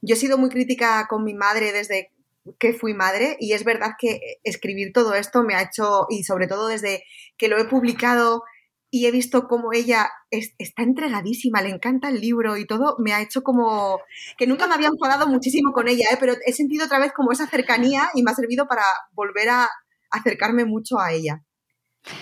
[0.00, 2.12] yo he sido muy crítica con mi madre desde
[2.58, 6.46] que fui madre y es verdad que escribir todo esto me ha hecho, y sobre
[6.46, 7.04] todo desde
[7.38, 8.42] que lo he publicado
[8.90, 13.12] y he visto cómo ella es- está entregadísima, le encanta el libro y todo, me
[13.12, 14.00] ha hecho como
[14.38, 16.16] que nunca me había enfadado muchísimo con ella, ¿eh?
[16.20, 19.68] pero he sentido otra vez como esa cercanía y me ha servido para volver a
[20.10, 21.42] acercarme mucho a ella.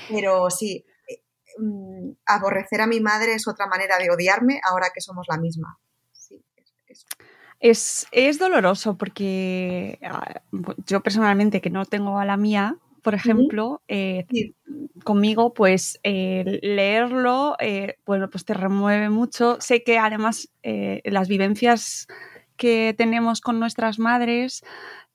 [0.08, 0.84] Pero sí,
[1.58, 5.78] mm, aborrecer a mi madre es otra manera de odiarme ahora que somos la misma.
[6.12, 7.06] Sí, es- es-
[7.60, 10.40] Es, es doloroso porque ah,
[10.86, 14.54] yo personalmente, que no tengo a la mía, por ejemplo, eh, Sí.
[15.04, 19.58] conmigo, pues eh, leerlo, eh, bueno, pues te remueve mucho.
[19.60, 20.48] Sé que además
[21.04, 22.08] las vivencias
[22.56, 24.62] que tenemos con nuestras madres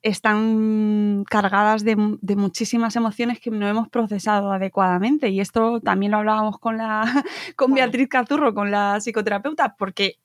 [0.07, 5.29] están cargadas de, mu- de muchísimas emociones que no hemos procesado adecuadamente.
[5.29, 7.03] Y esto también lo hablábamos con, la,
[7.55, 7.73] con.
[7.73, 10.15] Beatriz Cazurro, con la psicoterapeuta, porque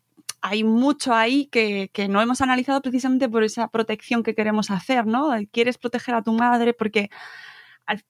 [0.41, 5.07] hay mucho ahí que, que no hemos analizado precisamente por esa protección que queremos hacer,
[5.07, 5.31] ¿no?
[5.53, 7.11] Quieres proteger a tu madre porque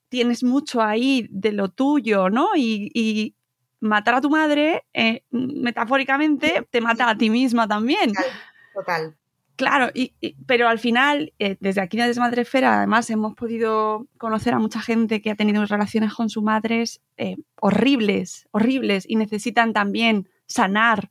[0.08, 2.48] tienes mucho ahí de lo tuyo, ¿no?
[2.54, 3.34] Y, y
[3.80, 8.12] matar a tu madre, eh, metafóricamente, te mata a ti misma también.
[8.12, 8.30] Total,
[8.74, 9.16] total.
[9.62, 14.54] Claro, y, y- pero al final, eh, desde aquí desde Madrefera, además hemos podido conocer
[14.54, 19.72] a mucha gente que ha tenido relaciones con sus madres eh, horribles, horribles, y necesitan
[19.72, 21.10] también sanar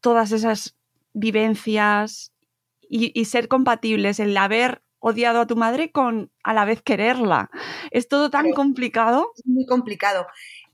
[0.00, 0.76] todas esas
[1.12, 2.32] vivencias
[2.80, 7.50] y, y ser compatibles, el haber odiado a tu madre con a la vez quererla.
[7.90, 9.30] Es todo tan complicado.
[9.36, 10.26] Es muy complicado.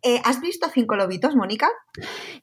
[0.02, 1.68] Eh, ¿Has visto Cinco Lobitos, Mónica?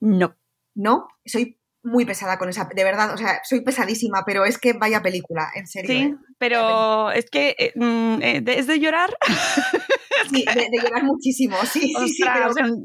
[0.01, 0.35] No.
[0.73, 4.73] No, soy muy pesada con esa, de verdad, o sea, soy pesadísima, pero es que
[4.73, 5.89] vaya película, en serio.
[5.91, 6.15] Sí, ¿eh?
[6.37, 9.15] pero es que eh, mm, eh, es de llorar.
[10.29, 12.75] Sí, de, de llorar muchísimo, sí, sí, sí, pero, pero-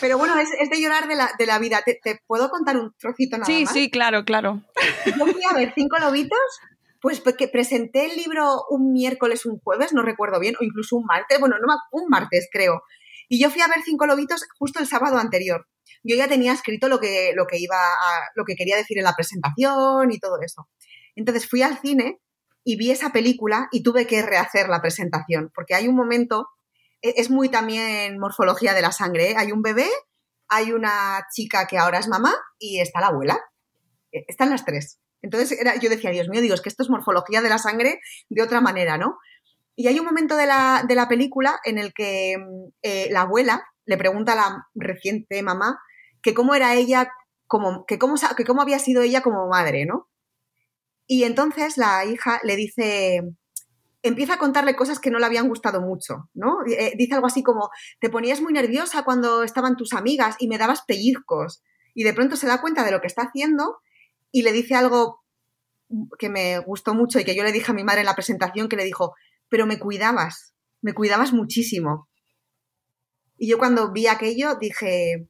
[0.00, 1.82] pero bueno, es, es de llorar de la, de la vida.
[1.84, 3.72] ¿Te, te puedo contar un trocito nada sí, más?
[3.74, 4.62] sí, claro, claro.
[5.04, 6.38] Yo fui a ver Cinco Lobitos,
[7.02, 11.04] pues porque presenté el libro un miércoles, un jueves, no recuerdo bien, o incluso un
[11.04, 12.82] martes, bueno, no, un martes creo.
[13.28, 15.66] Y yo fui a ver Cinco Lobitos justo el sábado anterior.
[16.02, 19.04] Yo ya tenía escrito lo que, lo que iba a, lo que quería decir en
[19.04, 20.68] la presentación y todo eso.
[21.14, 22.20] Entonces fui al cine
[22.64, 26.48] y vi esa película y tuve que rehacer la presentación, porque hay un momento,
[27.02, 29.34] e- es muy también morfología de la sangre, ¿eh?
[29.36, 29.88] hay un bebé,
[30.48, 33.38] hay una chica que ahora es mamá y está la abuela.
[34.12, 35.00] Eh, Están las tres.
[35.22, 38.00] Entonces era, yo decía, Dios mío, digo, es que esto es morfología de la sangre
[38.28, 39.18] de otra manera, ¿no?
[39.74, 43.22] Y hay un momento de la, de la película en el que mm, eh, la
[43.22, 45.78] abuela le pregunta a la reciente mamá
[46.22, 47.10] que cómo era ella,
[47.46, 50.08] como, que, cómo, que cómo había sido ella como madre, ¿no?
[51.06, 53.22] Y entonces la hija le dice,
[54.02, 56.58] empieza a contarle cosas que no le habían gustado mucho, ¿no?
[56.66, 60.58] Eh, dice algo así como, te ponías muy nerviosa cuando estaban tus amigas y me
[60.58, 61.62] dabas pellizcos.
[61.94, 63.78] Y de pronto se da cuenta de lo que está haciendo
[64.32, 65.22] y le dice algo
[66.18, 68.68] que me gustó mucho y que yo le dije a mi madre en la presentación,
[68.68, 69.14] que le dijo,
[69.48, 72.08] pero me cuidabas, me cuidabas muchísimo.
[73.38, 75.28] Y yo cuando vi aquello dije,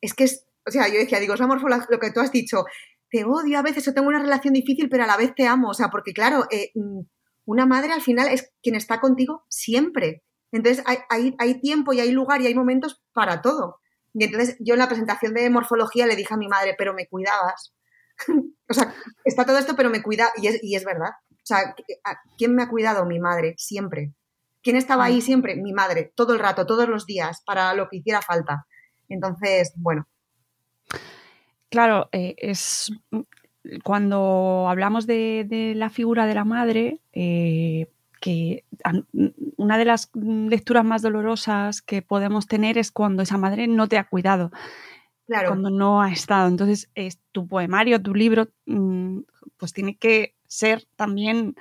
[0.00, 2.64] es que es, o sea, yo decía, digo, es morfología, lo que tú has dicho,
[3.10, 5.70] te odio a veces o tengo una relación difícil, pero a la vez te amo,
[5.70, 7.00] o sea, porque claro, eh, mm,
[7.46, 10.22] una madre al final es quien está contigo siempre.
[10.52, 13.80] Entonces hay, hay, hay tiempo y hay lugar y hay momentos para todo.
[14.12, 17.06] Y entonces yo en la presentación de morfología le dije a mi madre, pero me
[17.06, 17.74] cuidabas.
[18.68, 21.10] o sea, está todo esto, pero me cuida, y es, y es verdad.
[21.30, 21.74] O sea,
[22.36, 23.06] ¿quién me ha cuidado?
[23.06, 24.12] Mi madre, siempre.
[24.62, 25.56] ¿Quién estaba ahí siempre?
[25.56, 28.66] Mi madre, todo el rato, todos los días, para lo que hiciera falta.
[29.08, 30.06] Entonces, bueno.
[31.70, 32.92] Claro, eh, es
[33.84, 37.86] cuando hablamos de, la figura de la madre, eh,
[38.20, 38.64] que
[39.56, 43.98] una de las lecturas más dolorosas que podemos tener es cuando esa madre no te
[43.98, 44.50] ha cuidado,
[45.26, 45.48] claro.
[45.48, 46.48] cuando no ha estado.
[46.48, 49.20] Entonces, es tu poemario, tu libro, mm,
[49.56, 51.54] pues tiene que ser también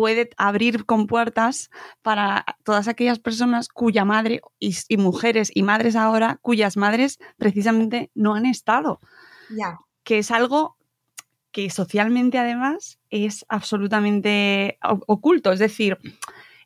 [0.00, 1.68] puede abrir compuertas
[2.00, 8.34] para todas aquellas personas cuya madre y, mujeres y madres ahora cuyas madres precisamente no
[8.34, 8.98] han estado.
[9.54, 9.78] Ya.
[10.02, 10.78] Que es algo
[11.52, 15.52] que socialmente además es absolutamente oculto.
[15.52, 15.98] Es decir,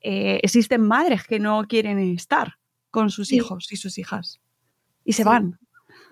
[0.01, 2.61] eh, existen madres que no quieren estar
[2.93, 4.41] con sus hijos y sus hijas.
[5.05, 5.59] Y se van.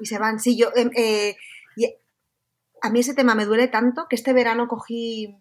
[0.00, 0.40] Y se van.
[0.40, 0.70] Sí, yo.
[0.74, 1.36] Em, eh,
[2.80, 5.36] a mí ese tema me duele tanto que este verano cogí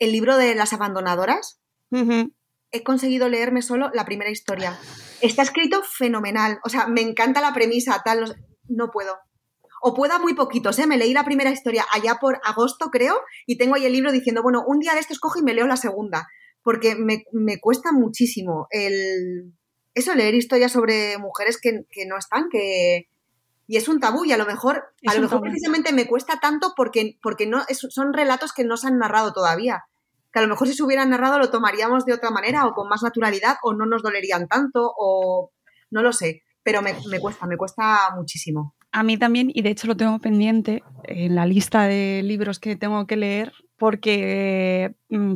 [0.00, 1.60] el libro de las abandonadoras.
[2.72, 4.76] He conseguido leerme solo la primera historia.
[5.20, 6.58] Está escrito fenomenal.
[6.64, 8.36] O sea, me encanta la premisa, tal.
[8.68, 9.18] No puedo.
[9.82, 10.86] O pueda muy poquitos, ¿eh?
[10.86, 14.42] Me leí la primera historia allá por agosto, creo, y tengo ahí el libro diciendo,
[14.42, 16.28] bueno, un día de estos cojo y me leo la segunda.
[16.62, 17.24] Porque me,
[17.60, 19.54] cuesta muchísimo el.
[19.94, 21.72] Eso, leer historias sobre mujeres que,
[22.06, 23.08] no están, que,
[23.70, 26.72] y es un tabú y a lo mejor, a lo mejor precisamente me cuesta tanto
[26.74, 29.84] porque, porque no, son relatos que no se han narrado todavía.
[30.32, 32.88] Que a lo mejor si se hubieran narrado lo tomaríamos de otra manera o con
[32.88, 35.52] más naturalidad o no nos dolerían tanto o
[35.88, 38.74] no lo sé, pero me, cuesta, me cuesta muchísimo.
[38.90, 42.74] A mí también, y de hecho lo tengo pendiente en la lista de libros que
[42.74, 45.34] tengo que leer, porque mm,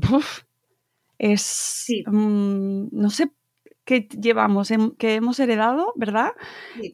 [1.18, 3.30] es, mm, no sé
[3.85, 6.32] qué llevamos, que hemos heredado, ¿verdad?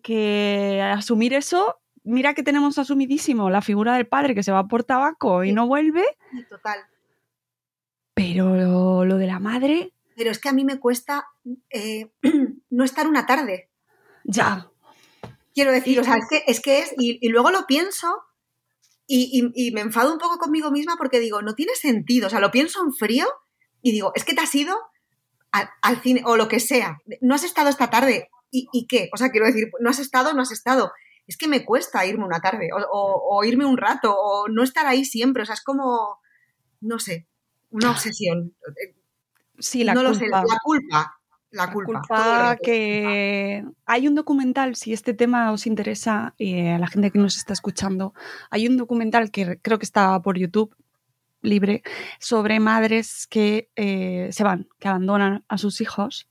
[0.02, 4.84] Que asumir eso, mira que tenemos asumidísimo la figura del padre que se va por
[4.84, 6.04] tabaco y no vuelve.
[6.48, 6.80] total.
[8.14, 9.94] Pero lo, de la madre.
[10.16, 11.28] Pero es que a mí me cuesta
[11.70, 12.10] eh,
[12.70, 13.70] no estar una tarde.
[14.24, 14.70] Ya.
[15.54, 18.22] Quiero decir, o sea, es que es, que es y, luego lo pienso
[19.06, 22.26] y, me enfado un poco conmigo misma porque digo, no tiene sentido.
[22.26, 23.26] O sea, lo pienso en frío
[23.82, 24.76] y digo, es que te has ido
[25.52, 26.98] al, cine o lo que sea.
[27.20, 28.30] No has estado esta tarde.
[28.50, 29.10] ¿Y, qué?
[29.12, 30.92] O sea, quiero decir, no has estado, no has estado.
[31.26, 35.04] Es que me cuesta irme una tarde o irme un rato o no estar ahí
[35.04, 35.44] siempre.
[35.44, 36.18] O sea, es como,
[36.80, 37.28] no sé,
[37.70, 38.54] una obsesión.
[39.58, 40.12] Sí, la no culpa.
[40.12, 41.16] Lo sé, la culpa.
[41.52, 47.10] La culpa, que hay un documental, si este tema os interesa eh, a la gente
[47.10, 48.14] que nos está escuchando,
[48.50, 50.76] hay un documental que creo que está por YouTube
[51.42, 51.82] libre
[52.18, 56.28] sobre madres que eh, se van, que abandonan a sus hijos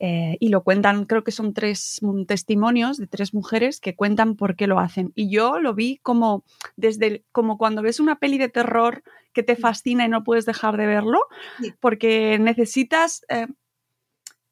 [0.00, 4.56] eh, y lo cuentan, creo que son tres testimonios de tres mujeres que cuentan por
[4.56, 5.12] qué lo hacen.
[5.14, 6.44] Y yo lo vi como
[6.76, 10.76] desde como cuando ves una peli de terror que te fascina y no puedes dejar
[10.76, 11.20] de verlo,
[11.80, 13.46] porque necesitas eh,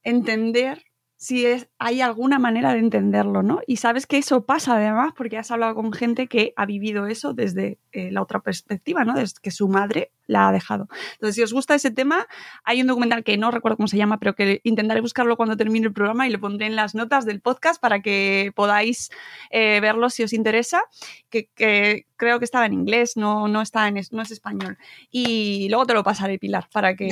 [0.03, 0.84] entender
[1.22, 3.60] si es, hay alguna manera de entenderlo, ¿no?
[3.68, 7.32] Y sabes que eso pasa además porque has hablado con gente que ha vivido eso
[7.32, 9.14] desde eh, la otra perspectiva, ¿no?
[9.14, 10.88] Desde que su madre la ha dejado.
[11.14, 12.26] Entonces, si os gusta ese tema,
[12.64, 15.86] hay un documental que no recuerdo cómo se llama, pero que intentaré buscarlo cuando termine
[15.86, 19.10] el programa y lo pondré en las notas del podcast para que podáis
[19.50, 20.82] eh, verlo si os interesa,
[21.30, 21.48] que,
[22.16, 24.78] creo que estaba en inglés, no, no, está en, no es español.
[25.10, 27.08] Y luego te lo pasaré, Pilar, para que...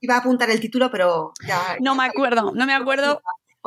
[0.00, 1.76] iba a apuntar el título, pero ya...
[1.80, 3.20] No me acuerdo, no me acuerdo,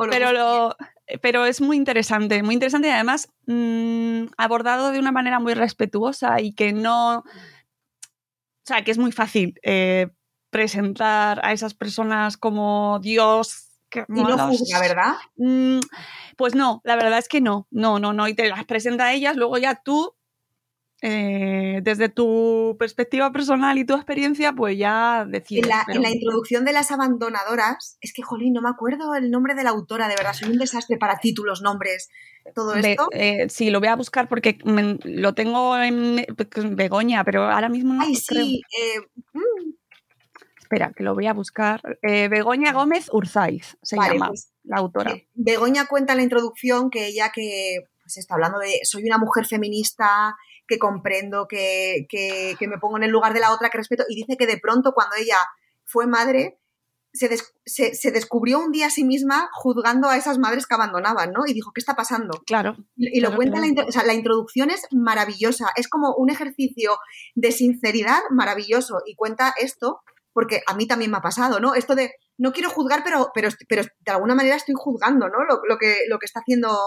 [0.08, 0.76] pero lo,
[1.20, 6.40] pero es muy interesante, muy interesante y además mm, abordado de una manera muy respetuosa
[6.40, 7.24] y que no
[8.62, 10.08] o sea, que es muy fácil eh,
[10.50, 13.66] presentar a esas personas como Dios.
[13.88, 15.14] Que, y no juzga, ¿verdad?
[15.36, 15.80] Mm,
[16.36, 19.12] pues no, la verdad es que no, no, no, no, y te las presenta a
[19.12, 20.14] ellas, luego ya tú
[21.02, 25.64] eh, desde tu perspectiva personal y tu experiencia, pues ya decides.
[25.88, 29.64] En la, introducción de las abandonadoras, es que, jolín, no me acuerdo el nombre de
[29.64, 32.10] la autora, de verdad, soy un desastre para títulos, nombres,
[32.54, 33.08] todo esto.
[33.12, 36.26] Eh, sí, lo voy a buscar porque lo tengo en
[36.72, 38.02] Begoña, pero ahora mismo no.
[38.02, 38.60] Ay, sí.
[38.78, 39.00] Eh,
[39.32, 39.72] mm.
[40.60, 41.80] Espera, que lo voy a buscar.
[42.02, 45.14] Begoña Gómez Urzaiz se llama pues, la autora.
[45.34, 49.46] Begoña cuenta en la introducción que ella que pues está hablando de soy una mujer
[49.46, 50.36] feminista
[50.70, 52.06] que comprendo, que,
[52.60, 54.92] me pongo en el lugar de la otra, que respeto, y dice que de pronto
[54.92, 55.36] cuando ella
[55.84, 56.60] fue madre,
[57.12, 57.28] se,
[57.66, 61.44] se, descubrió un día a sí misma juzgando a esas madres que abandonaban, ¿no?
[61.44, 62.40] Y dijo, ¿qué está pasando?
[62.46, 62.76] Claro.
[62.96, 66.96] Y, lo cuenta, la, o sea, la introducción es maravillosa, es como un ejercicio
[67.34, 70.02] de sinceridad maravilloso y cuenta esto
[70.32, 71.74] porque a mí también me ha pasado, ¿no?
[71.74, 75.38] Esto de, no quiero juzgar, pero, pero, pero de alguna manera estoy juzgando, ¿no?
[75.42, 76.78] Lo, que, lo que está haciendo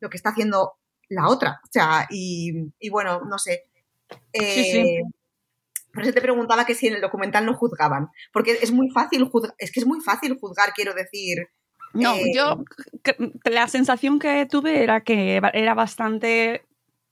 [0.00, 0.72] lo que está haciendo
[1.10, 1.60] la otra.
[1.62, 3.64] O sea, y, y bueno, no sé.
[4.32, 4.78] Sí, sí.
[4.78, 5.02] Eh,
[5.92, 8.08] Por eso te preguntaba que si en el documental no juzgaban.
[8.32, 11.48] Porque es muy fácil juzgar, es que es muy fácil juzgar, quiero decir.
[11.92, 12.64] No, Eh, yo
[13.44, 16.64] la sensación que tuve era que era bastante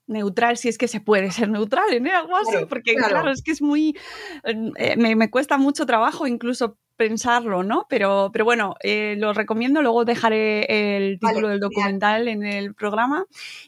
[0.09, 3.15] neutral, si es que se puede ser neutral en algo así, Claro, porque claro.
[3.15, 3.31] claro.
[3.33, 3.97] es que es muy,
[4.45, 7.87] eh, me, me cuesta mucho trabajo incluso pensarlo, ¿no?
[7.89, 12.75] Pero, pero bueno, eh, lo recomiendo, luego dejaré el Vale, título del documental en el
[12.75, 13.25] programa.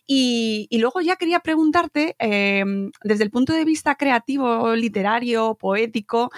[0.06, 2.64] Y, y luego ya quería preguntarte, eh,
[3.04, 6.30] desde el punto de vista creativo, literario, poético,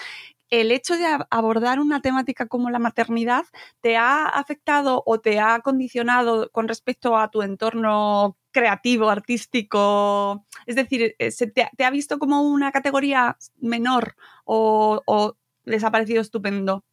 [0.50, 3.44] el hecho de ab- abordar una temática como la maternidad
[3.80, 10.46] te ha afectado o te ha condicionado con respecto a tu entorno creativo, artístico?
[10.66, 15.36] Es decir, eh, ¿se te, ha- te ha visto como una categoría menor o, o
[15.64, 16.84] les ha parecido estupendo?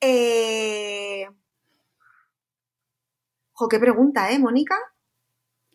[0.00, 1.28] Eh...
[3.70, 4.74] Qué pregunta, ¿eh, Mónica?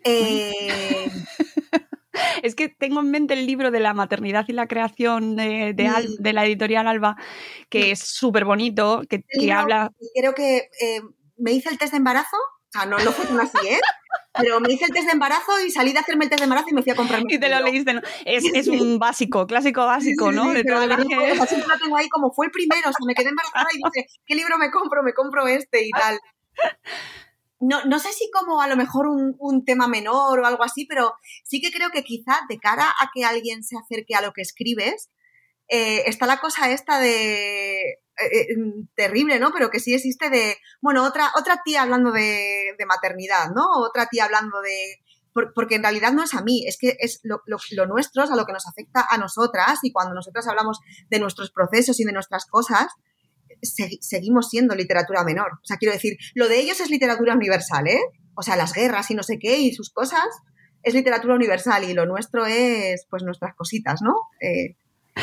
[0.03, 1.09] Eh,
[2.43, 5.87] Es que tengo en mente el libro de la maternidad y la creación de, de
[5.87, 6.17] Al- Sí.
[6.19, 7.15] de la editorial Alba,
[7.69, 9.91] que es súper bonito, que, habla...
[10.15, 11.01] Creo que eh,
[11.37, 12.35] me hice el test de embarazo.
[12.37, 13.79] O sea, no, no fue así, ¿eh?
[14.41, 16.67] Pero me hice el test de embarazo y salí de hacerme el test de embarazo
[16.71, 18.01] y me fui a comprarme Y te lo leíste, ¿no?
[18.25, 20.49] Es, es un básico, clásico básico, ¿no?
[20.51, 22.93] De pero verdad, que- o sea, siempre lo tengo ahí como fue el primero, o
[22.93, 25.03] sea, me quedé embarazada y dije, ¿qué libro me compro?
[25.03, 26.19] Me compro este y tal.
[27.61, 30.85] No, no sé si como a lo mejor un, un tema menor o algo así,
[30.85, 31.13] pero
[31.43, 34.41] sí que creo que quizá de cara a que alguien se acerque a lo que
[34.41, 35.09] escribes,
[35.69, 38.47] eh, está la cosa esta de eh, eh,
[38.95, 39.51] terrible, ¿no?
[39.53, 43.65] Pero que sí existe de, bueno, otra, otra tía hablando de, maternidad, ¿no?
[43.77, 44.97] Otra tía hablando de...
[45.33, 47.41] por- porque en realidad no es a mí, es que es lo,
[47.87, 51.51] nuestro, es a lo que nos afecta a nosotras y cuando nosotras hablamos de nuestros
[51.51, 52.87] procesos y de nuestras cosas,
[53.61, 55.51] se- seguimos siendo literatura menor.
[55.61, 58.01] O sea, quiero decir, lo de ellos es literatura universal, ¿eh?
[58.35, 60.27] O sea, las guerras y no sé qué y sus cosas
[60.81, 64.13] es literatura universal y lo nuestro es, pues, nuestras cositas, ¿no?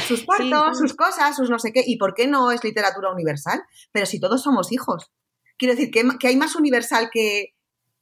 [0.06, 1.82] Sus partos, sus cosas, sus no sé qué.
[1.86, 3.62] ¿Y por qué no es literatura universal?
[3.92, 5.10] Pero si todos somos hijos.
[5.58, 7.54] Quiero decir, que, que hay más universal que,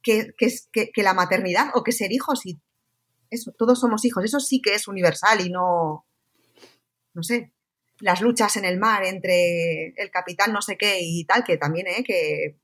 [0.03, 2.59] que, que, es- que- que la maternidad o que ser hijos y
[3.29, 4.23] eso, todos somos hijos.
[4.23, 6.05] Eso sí que es universal y no,
[7.13, 7.53] no sé,
[7.99, 11.87] las luchas en el mar entre el capitán no sé qué y tal, que también,
[11.87, 12.03] ¿eh?
[12.05, 12.59] Que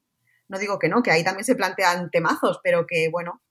[0.49, 3.41] no digo que no, que ahí también se plantean temazos, pero que, bueno,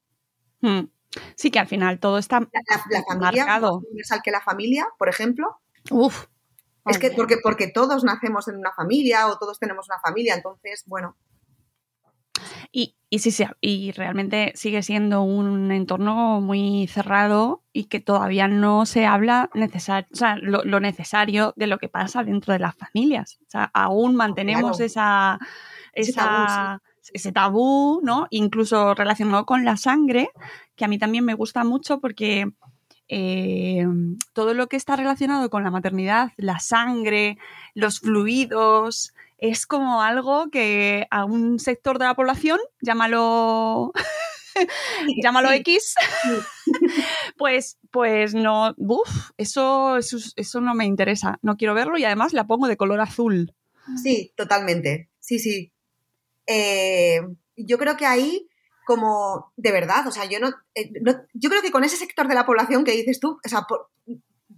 [0.63, 0.91] Hmm.
[1.37, 3.79] Sí, que al final todo está la, la familia, marcado.
[3.79, 5.59] universal que la familia, por ejemplo,
[5.91, 6.27] Uf.
[6.87, 10.85] es que porque, porque todos nacemos en una familia o todos tenemos una familia, entonces,
[10.87, 11.17] bueno,
[12.73, 18.47] Y, y sí, sí, y realmente sigue siendo un entorno muy cerrado y que todavía
[18.47, 22.61] no se habla necesar o sea, lo, lo necesario de lo que pasa dentro de
[22.61, 23.41] las familias.
[23.47, 24.85] O sea, aún mantenemos Claro.
[24.85, 25.39] esa,
[25.93, 26.81] esa-
[27.13, 28.27] ese tabú, ¿no?
[28.31, 30.31] Incluso relacionado con la sangre,
[30.77, 32.51] que a mí también me gusta mucho porque
[33.09, 33.85] eh,
[34.33, 37.39] todo lo que está relacionado con la maternidad, la sangre,
[37.75, 43.93] los fluidos, es como algo que a un sector de la población, llámalo,
[45.23, 45.55] llámalo Sí.
[45.57, 45.95] X,
[47.37, 48.77] pues, pues no,
[49.39, 53.01] eso, eso, eso no me interesa, no quiero verlo y además la pongo de color
[53.01, 53.55] azul.
[54.01, 55.11] Sí, totalmente.
[55.19, 55.73] Sí, sí.
[56.53, 57.21] Eh,
[57.57, 58.49] yo creo que ahí,
[58.85, 62.27] como de verdad, o sea, yo no, eh, no- yo creo que con ese sector
[62.27, 63.67] de la población que dices tú, o sea,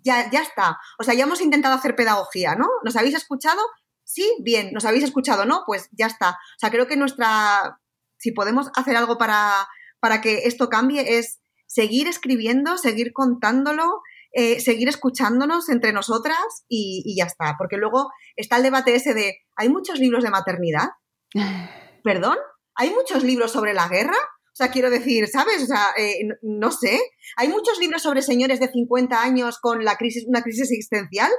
[0.03, 0.79] ya, ya está.
[0.99, 2.69] O sea, ya hemos intentado hacer pedagogía, ¿no?
[2.85, 3.61] ¿Nos habéis escuchado?
[4.05, 4.71] Sí, bien.
[4.73, 5.45] ¿Nos habéis escuchado?
[5.45, 6.31] No, pues ya está.
[6.31, 7.79] O sea, creo que nuestra,
[8.19, 9.69] si podemos hacer algo para,
[10.01, 14.01] para que esto cambie, es seguir escribiendo, seguir contándolo,
[14.33, 17.57] eh, seguir escuchándonos entre nosotras y, y ya está.
[17.59, 20.89] Porque luego está el debate ese de, ¿hay muchos libros de maternidad?
[22.03, 22.37] ¿Perdón?
[22.75, 24.17] ¿Hay muchos libros sobre la guerra?
[24.53, 25.63] O sea, quiero decir, ¿sabes?
[25.63, 27.01] O sea, eh, no, sé.
[27.37, 31.31] ¿Hay muchos libros sobre señores de 50 años con la crisis, una crisis existencial?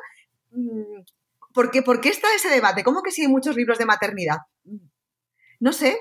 [0.51, 1.03] Mm,
[1.53, 2.83] ¿Por qué, ¿Por qué está ese debate?
[2.83, 4.37] ¿Cómo que sí hay muchos libros de maternidad?
[5.59, 5.99] No sé.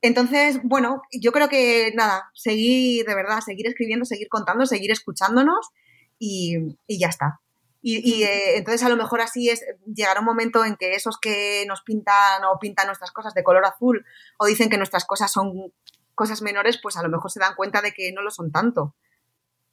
[0.00, 5.70] Entonces, bueno, yo creo que nada, seguir, de verdad, seguir escribiendo, seguir contando, seguir escuchándonos
[6.18, 7.40] y ya está.
[7.86, 11.18] Y, y, eh, entonces a lo mejor así es, llegará un momento en que esos
[11.20, 14.06] que nos pintan o pintan nuestras cosas de color azul
[14.38, 15.70] o dicen que nuestras cosas son
[16.14, 18.94] cosas menores, pues a lo mejor se dan cuenta de que no lo son tanto.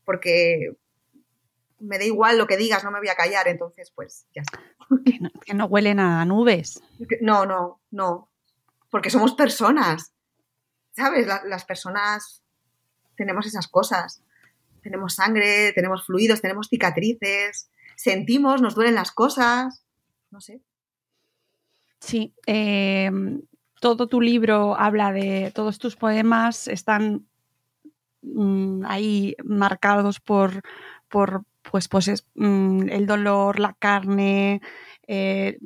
[0.04, 0.74] Porque
[1.80, 4.60] me da igual lo que digas, no me voy a callar, entonces pues ya está.
[5.06, 6.82] Que no, que no huelen a nubes.
[7.22, 8.30] No, no, no.
[8.90, 10.12] Porque somos personas.
[10.94, 11.26] ¿Sabes?
[11.28, 12.44] La- las personas
[13.16, 14.22] tenemos esas cosas.
[14.84, 17.70] Tenemos sangre, tenemos fluidos, tenemos cicatrices,
[18.02, 19.86] sentimos, nos duelen las cosas.
[20.32, 20.62] No sé.
[22.00, 23.12] Sí, eh,
[23.80, 27.28] todo tu libro habla de, todos tus poemas están
[28.24, 30.64] mm, ahí marcados por,
[31.10, 34.62] por pues, pues es, mm, el dolor, la carne,
[35.08, 35.60] eh,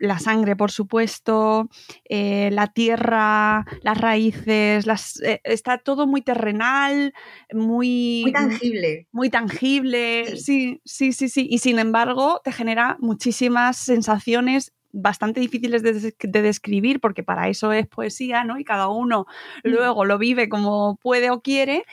[0.00, 1.68] la sangre, por supuesto,
[2.08, 7.12] eh, la tierra, las raíces, las, eh, está todo muy terrenal,
[7.52, 8.22] muy...
[8.22, 9.06] Muy tangible.
[9.12, 10.80] Muy tangible, sí.
[10.84, 16.98] sí, sí, sí, Y sin embargo, te genera muchísimas sensaciones bastante difíciles de, de, describir,
[16.98, 18.58] porque para eso es poesía, ¿no?
[18.58, 19.26] Y cada uno
[19.62, 19.68] mm.
[19.68, 21.84] luego lo vive como puede o quiere,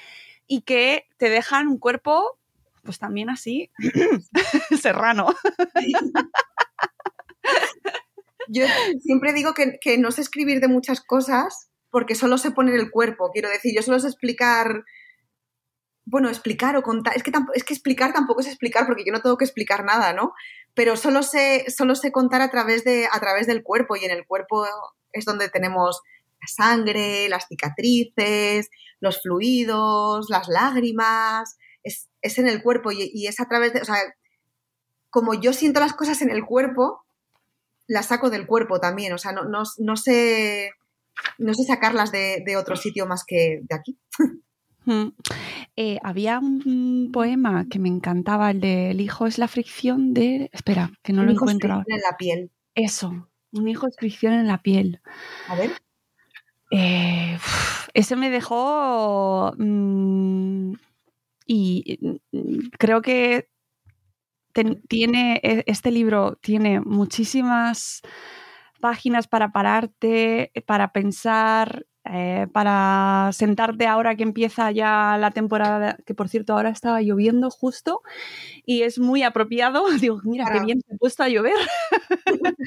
[0.47, 2.39] y que te dejan un cuerpo,
[2.83, 3.69] pues también así,
[4.81, 5.27] serrano.
[8.49, 8.65] Yo
[9.01, 12.91] siempre digo que, que, no sé escribir de muchas cosas porque solo sé poner el
[12.91, 14.83] cuerpo, quiero decir, yo solo sé explicar,
[16.05, 19.21] bueno, explicar o contar, es que, es que explicar tampoco es explicar porque yo no
[19.21, 20.33] tengo que explicar nada, ¿no?
[20.73, 24.11] Pero solo sé, solo sé contar a través, de, a través del cuerpo y en
[24.11, 24.65] el cuerpo
[25.11, 26.01] es donde tenemos
[26.39, 28.69] la sangre, las cicatrices,
[28.99, 33.81] los fluidos, las lágrimas, es, es en el cuerpo y, y es a través de,
[33.81, 33.97] o sea,
[35.09, 37.06] como yo siento las cosas en el cuerpo,
[37.87, 40.71] las saco del cuerpo también, o sea, no, no, no sé,
[41.37, 43.97] no sé sacarlas de, de, otro sitio más que de aquí.
[44.85, 45.09] Mm.
[45.75, 50.49] Eh, había un poema que me encantaba, el de El hijo es la fricción de...
[50.53, 51.79] Espera, que no un lo hijo encuentro.
[51.79, 52.51] Es fricción en la piel.
[52.73, 55.01] Eso, un hijo es fricción en la piel.
[55.49, 55.71] A ver.
[56.71, 59.53] Eh, uf, ese me dejó...
[59.57, 60.73] Mmm,
[61.45, 62.19] y
[62.77, 63.49] creo que
[64.57, 68.01] ten, tiene, este libro tiene muchísimas
[68.81, 76.15] páginas para pararte, para pensar, eh, para sentarte ahora que empieza ya la temporada, que
[76.15, 78.01] por cierto ahora estaba lloviendo justo
[78.65, 79.83] y es muy apropiado.
[80.09, 80.59] Digo, mira Claro.
[80.61, 81.55] qué bien se ha puesto a llover.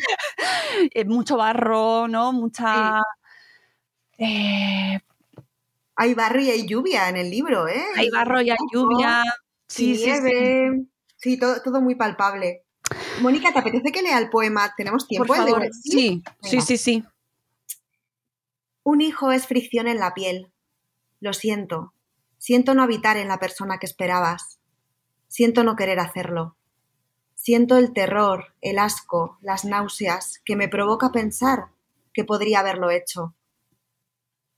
[0.94, 2.32] Eh, Mucho barro, ¿no?
[2.32, 3.02] Mucha...
[4.18, 4.98] eh,
[5.96, 7.82] Hay barro y hay lluvia en el libro, ¿eh?
[7.96, 9.22] hay barro y hay lluvia.
[9.68, 10.10] Sí, y sí, sí.
[10.10, 10.70] nieve.
[10.82, 10.88] Sí,
[11.38, 12.64] todo, todo muy palpable.
[13.20, 14.72] Mónica, ¿te apetece que lea el poema?
[14.76, 15.26] ¿Tenemos tiempo?
[15.26, 17.04] Por de favor, sí, sí, sí, sí.
[18.82, 20.52] Un hijo es fricción en la piel.
[21.20, 21.92] Lo siento.
[22.38, 24.58] Siento no habitar en la persona que esperabas.
[25.28, 26.56] Siento no querer hacerlo.
[27.34, 31.66] Siento el terror, el asco, las náuseas que me provoca pensar
[32.12, 33.34] que podría haberlo hecho.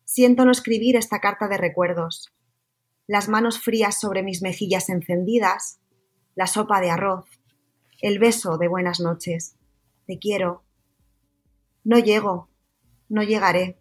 [0.05, 2.33] Siento no escribir esta carta de recuerdos.
[3.07, 5.81] Las manos frías sobre mis mejillas encendidas,
[6.35, 7.27] la sopa de arroz,
[8.01, 9.57] el beso de buenas noches.
[10.07, 10.65] Te quiero.
[11.85, 12.49] No llego,
[13.09, 13.79] no llegaré,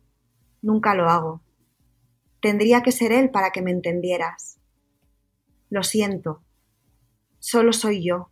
[0.62, 1.42] nunca lo hago.
[2.42, 4.60] Tendría que ser él para que me entendieras.
[5.70, 6.44] Lo siento,
[7.40, 8.32] solo soy yo,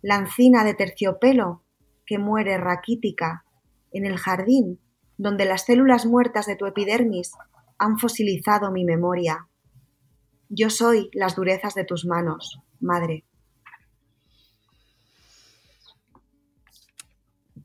[0.00, 1.64] la encina de terciopelo
[2.06, 3.44] que muere raquítica
[3.92, 4.80] en el jardín
[5.18, 7.32] donde las células muertas de tu epidermis
[7.76, 9.47] han fosilizado mi memoria.
[10.48, 13.24] Yo soy las durezas de tus manos, madre.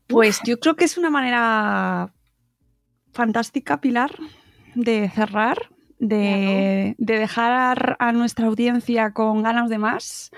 [0.07, 2.13] Pues yo creo que es una manera
[3.13, 4.11] fantástica, Pilar,
[4.75, 5.69] de cerrar,
[5.99, 10.31] de, de dejar a nuestra audiencia con ganas de más,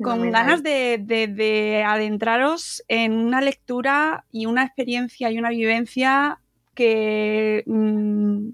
[0.00, 6.40] con ganas de, de- de adentraros en una lectura y una experiencia y una vivencia
[6.74, 8.48] que mm,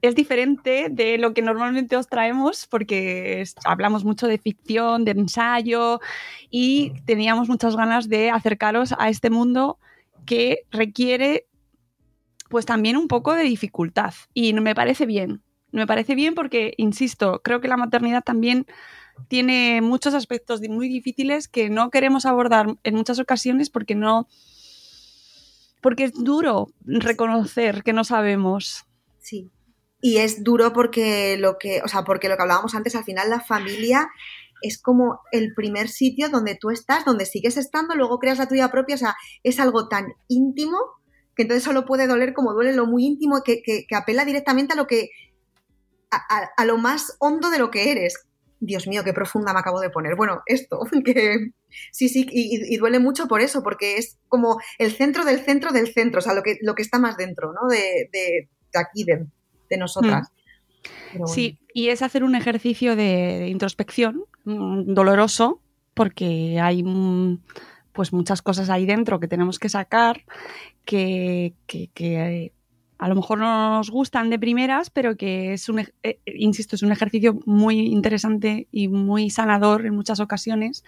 [0.00, 6.00] es diferente de lo que normalmente os traemos porque hablamos mucho de ficción, de ensayo
[6.50, 9.78] y teníamos muchas ganas de acercaros a este mundo
[10.24, 11.46] que requiere
[12.48, 15.42] pues también un poco de dificultad y me parece bien.
[15.70, 18.66] Me parece bien porque, insisto, creo que la maternidad también
[19.28, 24.28] tiene muchos aspectos muy difíciles que no queremos abordar en muchas ocasiones porque no
[25.80, 28.84] porque es duro reconocer que no sabemos.
[29.18, 29.50] Sí.
[30.00, 33.30] Y es duro porque lo que, o sea, porque lo que hablábamos antes, al final
[33.30, 34.08] la familia
[34.62, 38.70] es como el primer sitio donde tú estás, donde sigues estando, luego creas la tuya
[38.70, 40.78] propia, o sea, es algo tan íntimo
[41.36, 44.72] que entonces solo puede doler como duele lo muy íntimo, que, que- que apela directamente
[44.74, 45.10] a lo que,
[46.56, 48.14] a, lo más hondo de lo que eres.
[48.60, 50.16] Dios mío, qué profunda me acabo de poner.
[50.16, 51.50] Bueno, esto, que
[51.92, 55.40] sí, sí, y, y- y duele mucho por eso, porque es como el centro del
[55.44, 57.68] centro del centro, o sea, lo que, lo que está más dentro, ¿no?
[57.68, 59.26] De, de- de aquí, de,
[59.70, 60.28] de nosotras.
[61.12, 61.26] Bueno.
[61.26, 65.60] Sí, y es hacer un ejercicio de, de introspección mm, doloroso
[65.94, 67.38] porque hay mm,
[67.92, 70.22] pues muchas cosas ahí dentro que tenemos que sacar
[70.84, 72.52] que, que- que, eh,
[72.98, 76.74] a lo mejor no nos gustan de primeras, pero que es un, eh, eh, insisto,
[76.76, 80.84] es un ejercicio muy interesante y muy sanador en muchas ocasiones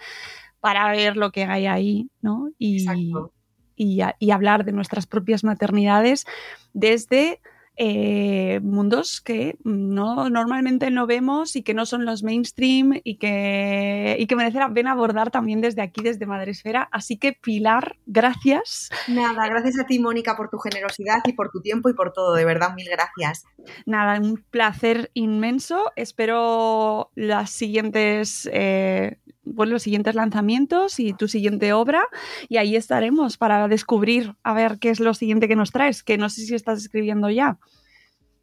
[0.59, 2.49] para ver lo que hay ahí, ¿no?
[2.57, 3.33] Y, Exacto.
[3.75, 6.25] y, a- y hablar de nuestras propias maternidades
[6.73, 7.39] desde
[7.77, 14.17] eh, mundos que no normalmente no vemos y que no son los mainstream y que,
[14.19, 16.89] y que merece la pena abordar también desde aquí, desde Madresfera.
[16.91, 18.89] Así que Pilar, gracias.
[19.07, 22.33] Nada, gracias a ti, Mónica, por tu generosidad y por tu tiempo y por todo,
[22.33, 23.45] de verdad, mil gracias.
[23.85, 25.91] Nada, un placer inmenso.
[25.95, 32.03] Espero las siguientes, eh, bueno, los siguientes lanzamientos y tu siguiente obra.
[32.49, 36.17] Y ahí estaremos para descubrir a ver qué es lo siguiente que nos traes, que
[36.17, 37.57] no sé si estás escribiendo ya.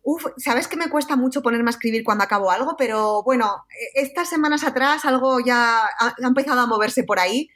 [0.02, 4.02] Uf, sabes que me cuesta mucho ponerme a escribir cuando acabo algo, pero bueno, e-
[4.02, 7.48] estas semanas atrás algo ya ha, ha empezado a moverse por ahí,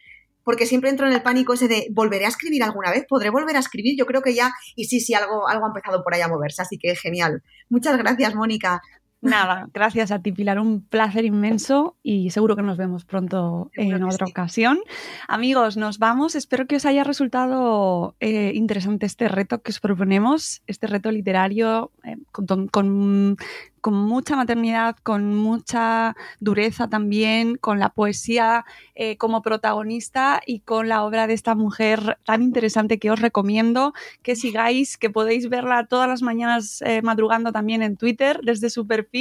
[0.44, 3.06] porque siempre entro en el pánico ese de ¿volveré a escribir alguna vez?
[3.08, 3.96] ¿Podré volver a escribir?
[3.96, 6.62] Yo creo que ya, y sí, sí, algo, algo ha empezado por ahí a moverse,
[6.62, 7.42] así que genial.
[7.70, 8.80] Muchas gracias, Mónica.
[9.22, 10.58] Nada, gracias a ti, Pilar.
[10.58, 14.32] Un placer inmenso y seguro que nos vemos pronto Seguro en otra sí.
[14.32, 14.80] ocasión.
[15.28, 16.34] Amigos, nos vamos.
[16.34, 21.92] Espero que os haya resultado eh, interesante este reto que os proponemos, este reto literario
[22.02, 23.36] eh, con, con-
[23.80, 28.64] con mucha maternidad, con mucha dureza también, con la poesía
[28.94, 33.92] eh, como protagonista y con la obra de esta mujer tan interesante que os recomiendo
[34.22, 39.11] que sigáis, que podéis verla todas las mañanas madrugando también en Twitter desde su perfil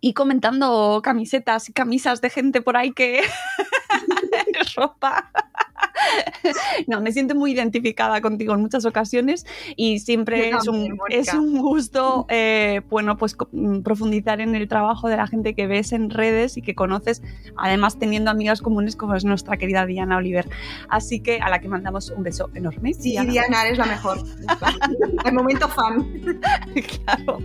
[0.00, 3.22] y comentando camisetas y camisas de gente por ahí que
[4.76, 5.30] ropa.
[6.86, 9.46] No, me siento muy identificada contigo en muchas ocasiones
[9.76, 14.68] y siempre Yo es un, es un gusto, eh, bueno, pues mm, profundizar en el
[14.68, 17.22] trabajo de la gente que ves en redes y que conoces,
[17.56, 20.48] además teniendo amigas comunes como es nuestra querida Diana Oliver.
[20.88, 22.94] Así que a la que mandamos un beso enorme.
[22.94, 23.30] Sí, Diana.
[23.30, 24.18] Diana, eres la mejor.
[25.24, 26.20] De momento fan.
[27.04, 27.38] Claro.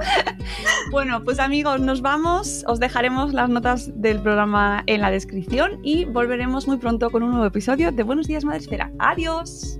[0.92, 2.64] Bueno, pues amigos, nos vamos.
[2.68, 7.32] Os dejaremos las notas del programa en la descripción y volveremos muy pronto con un
[7.32, 8.92] nuevo episodio de Buenos Días Madre Esfera.
[9.00, 9.80] Adiós.